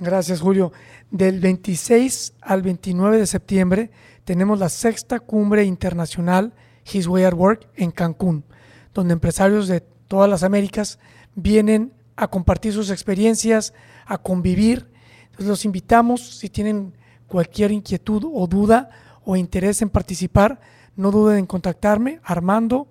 Gracias, 0.00 0.40
Julio. 0.40 0.72
Del 1.10 1.40
26 1.40 2.34
al 2.40 2.62
29 2.62 3.18
de 3.18 3.26
septiembre 3.26 3.90
tenemos 4.28 4.58
la 4.58 4.68
sexta 4.68 5.20
cumbre 5.20 5.64
internacional 5.64 6.52
His 6.92 7.06
Way 7.06 7.24
at 7.24 7.32
Work 7.32 7.66
en 7.76 7.90
Cancún, 7.90 8.44
donde 8.92 9.14
empresarios 9.14 9.68
de 9.68 9.80
todas 9.80 10.28
las 10.28 10.42
Américas 10.42 10.98
vienen 11.34 11.94
a 12.14 12.28
compartir 12.28 12.74
sus 12.74 12.90
experiencias, 12.90 13.72
a 14.04 14.18
convivir. 14.18 14.90
Entonces 15.24 15.46
los 15.46 15.64
invitamos, 15.64 16.20
si 16.36 16.50
tienen 16.50 16.92
cualquier 17.26 17.72
inquietud 17.72 18.30
o 18.30 18.46
duda, 18.46 18.90
o 19.24 19.34
interés 19.34 19.80
en 19.80 19.88
participar, 19.88 20.60
no 20.94 21.10
duden 21.10 21.38
en 21.38 21.46
contactarme 21.46 22.20
armando 22.22 22.86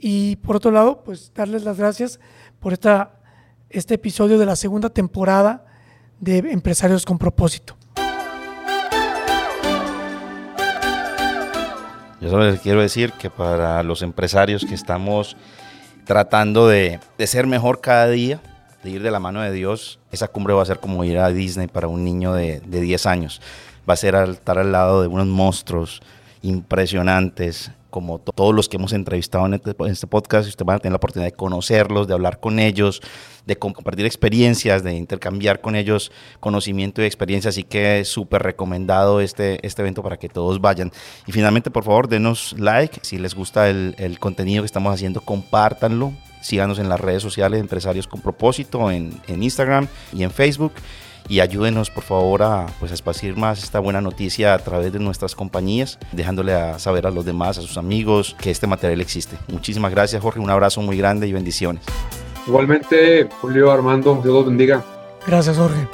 y 0.00 0.36
por 0.36 0.56
otro 0.56 0.72
lado, 0.72 1.04
pues 1.04 1.30
darles 1.32 1.62
las 1.62 1.78
gracias 1.78 2.18
por 2.58 2.72
esta, 2.72 3.20
este 3.70 3.94
episodio 3.94 4.36
de 4.36 4.46
la 4.46 4.56
segunda 4.56 4.90
temporada 4.90 5.64
de 6.20 6.38
Empresarios 6.38 7.04
con 7.04 7.18
propósito. 7.18 7.76
Yo 12.20 12.30
solo 12.30 12.50
les 12.50 12.60
quiero 12.60 12.80
decir 12.80 13.12
que 13.12 13.28
para 13.28 13.82
los 13.82 14.00
empresarios 14.00 14.64
que 14.64 14.74
estamos 14.74 15.36
tratando 16.06 16.66
de, 16.66 16.98
de 17.18 17.26
ser 17.26 17.46
mejor 17.46 17.82
cada 17.82 18.08
día, 18.08 18.40
de 18.82 18.90
ir 18.90 19.02
de 19.02 19.10
la 19.10 19.20
mano 19.20 19.42
de 19.42 19.52
Dios, 19.52 19.98
esa 20.10 20.28
cumbre 20.28 20.54
va 20.54 20.62
a 20.62 20.66
ser 20.66 20.80
como 20.80 21.04
ir 21.04 21.18
a 21.18 21.28
Disney 21.28 21.66
para 21.66 21.88
un 21.88 22.02
niño 22.02 22.32
de, 22.32 22.60
de 22.60 22.80
10 22.80 23.06
años. 23.06 23.42
Va 23.88 23.92
a 23.94 23.98
ser 23.98 24.14
estar 24.14 24.58
al 24.58 24.72
lado 24.72 25.02
de 25.02 25.08
unos 25.08 25.26
monstruos 25.26 26.00
impresionantes, 26.44 27.72
como 27.88 28.18
todos 28.18 28.54
los 28.54 28.68
que 28.68 28.76
hemos 28.76 28.92
entrevistado 28.92 29.46
en 29.46 29.54
este, 29.54 29.74
este 29.86 30.06
podcast, 30.06 30.48
usted 30.48 30.64
va 30.64 30.74
a 30.74 30.78
tener 30.78 30.92
la 30.92 30.96
oportunidad 30.96 31.30
de 31.30 31.36
conocerlos, 31.36 32.06
de 32.06 32.14
hablar 32.14 32.38
con 32.38 32.58
ellos, 32.58 33.00
de 33.46 33.56
compartir 33.56 34.04
experiencias, 34.04 34.82
de 34.82 34.94
intercambiar 34.94 35.60
con 35.60 35.74
ellos 35.74 36.12
conocimiento 36.40 37.02
y 37.02 37.06
experiencia. 37.06 37.48
Así 37.48 37.62
que 37.62 38.04
súper 38.04 38.42
recomendado 38.42 39.20
este, 39.20 39.64
este 39.66 39.82
evento 39.82 40.02
para 40.02 40.18
que 40.18 40.28
todos 40.28 40.60
vayan. 40.60 40.92
Y 41.26 41.32
finalmente, 41.32 41.70
por 41.70 41.84
favor, 41.84 42.08
denos 42.08 42.54
like. 42.58 42.98
Si 43.02 43.16
les 43.16 43.34
gusta 43.34 43.70
el, 43.70 44.18
contenido 44.18 44.62
que 44.62 44.66
estamos 44.66 44.92
haciendo, 44.92 45.20
compártanlo. 45.20 46.12
Síganos 46.42 46.78
en 46.78 46.90
las 46.90 47.00
redes 47.00 47.22
sociales 47.22 47.60
Empresarios 47.60 48.06
con 48.06 48.20
Propósito, 48.20 48.90
en 48.90 49.22
Instagram 49.28 49.88
y 50.12 50.24
en 50.24 50.30
Facebook 50.30 50.72
y 51.28 51.40
ayúdenos 51.40 51.90
por 51.90 52.04
favor 52.04 52.42
a, 52.42 52.66
pues, 52.80 52.90
a 52.90 52.94
esparcir 52.94 53.36
más 53.36 53.62
esta 53.62 53.80
buena 53.80 54.00
noticia 54.00 54.54
a 54.54 54.58
través 54.58 54.92
de 54.92 54.98
nuestras 54.98 55.34
compañías, 55.34 55.98
dejándole 56.12 56.54
a 56.54 56.78
saber 56.78 57.06
a 57.06 57.10
los 57.10 57.24
demás, 57.24 57.58
a 57.58 57.62
sus 57.62 57.76
amigos, 57.76 58.36
que 58.38 58.50
este 58.50 58.66
material 58.66 59.00
existe. 59.00 59.36
Muchísimas 59.48 59.90
gracias 59.90 60.22
Jorge, 60.22 60.40
un 60.40 60.50
abrazo 60.50 60.82
muy 60.82 60.96
grande 60.96 61.26
y 61.26 61.32
bendiciones. 61.32 61.84
Igualmente, 62.46 63.28
Julio 63.40 63.72
Armando, 63.72 64.20
Dios 64.22 64.34
los 64.34 64.46
bendiga. 64.46 64.84
Gracias 65.26 65.56
Jorge. 65.56 65.88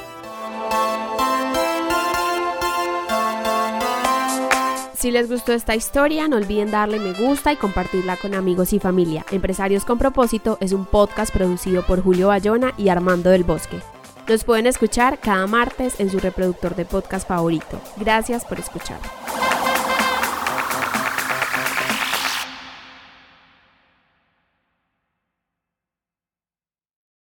Si 5.01 5.09
les 5.09 5.27
gustó 5.29 5.53
esta 5.53 5.75
historia, 5.75 6.27
no 6.27 6.35
olviden 6.35 6.69
darle 6.69 6.99
me 6.99 7.13
gusta 7.13 7.51
y 7.51 7.55
compartirla 7.55 8.17
con 8.17 8.35
amigos 8.35 8.71
y 8.71 8.79
familia. 8.79 9.25
Empresarios 9.31 9.83
con 9.83 9.97
propósito 9.97 10.59
es 10.61 10.73
un 10.73 10.85
podcast 10.85 11.33
producido 11.33 11.81
por 11.81 12.03
Julio 12.03 12.27
Bayona 12.27 12.75
y 12.77 12.89
Armando 12.89 13.31
del 13.31 13.43
Bosque. 13.43 13.79
Los 14.31 14.45
pueden 14.45 14.65
escuchar 14.65 15.19
cada 15.19 15.45
martes 15.45 15.99
en 15.99 16.09
su 16.09 16.17
reproductor 16.17 16.73
de 16.73 16.85
podcast 16.85 17.27
favorito. 17.27 17.81
Gracias 17.97 18.45
por 18.45 18.59
escuchar. 18.59 18.97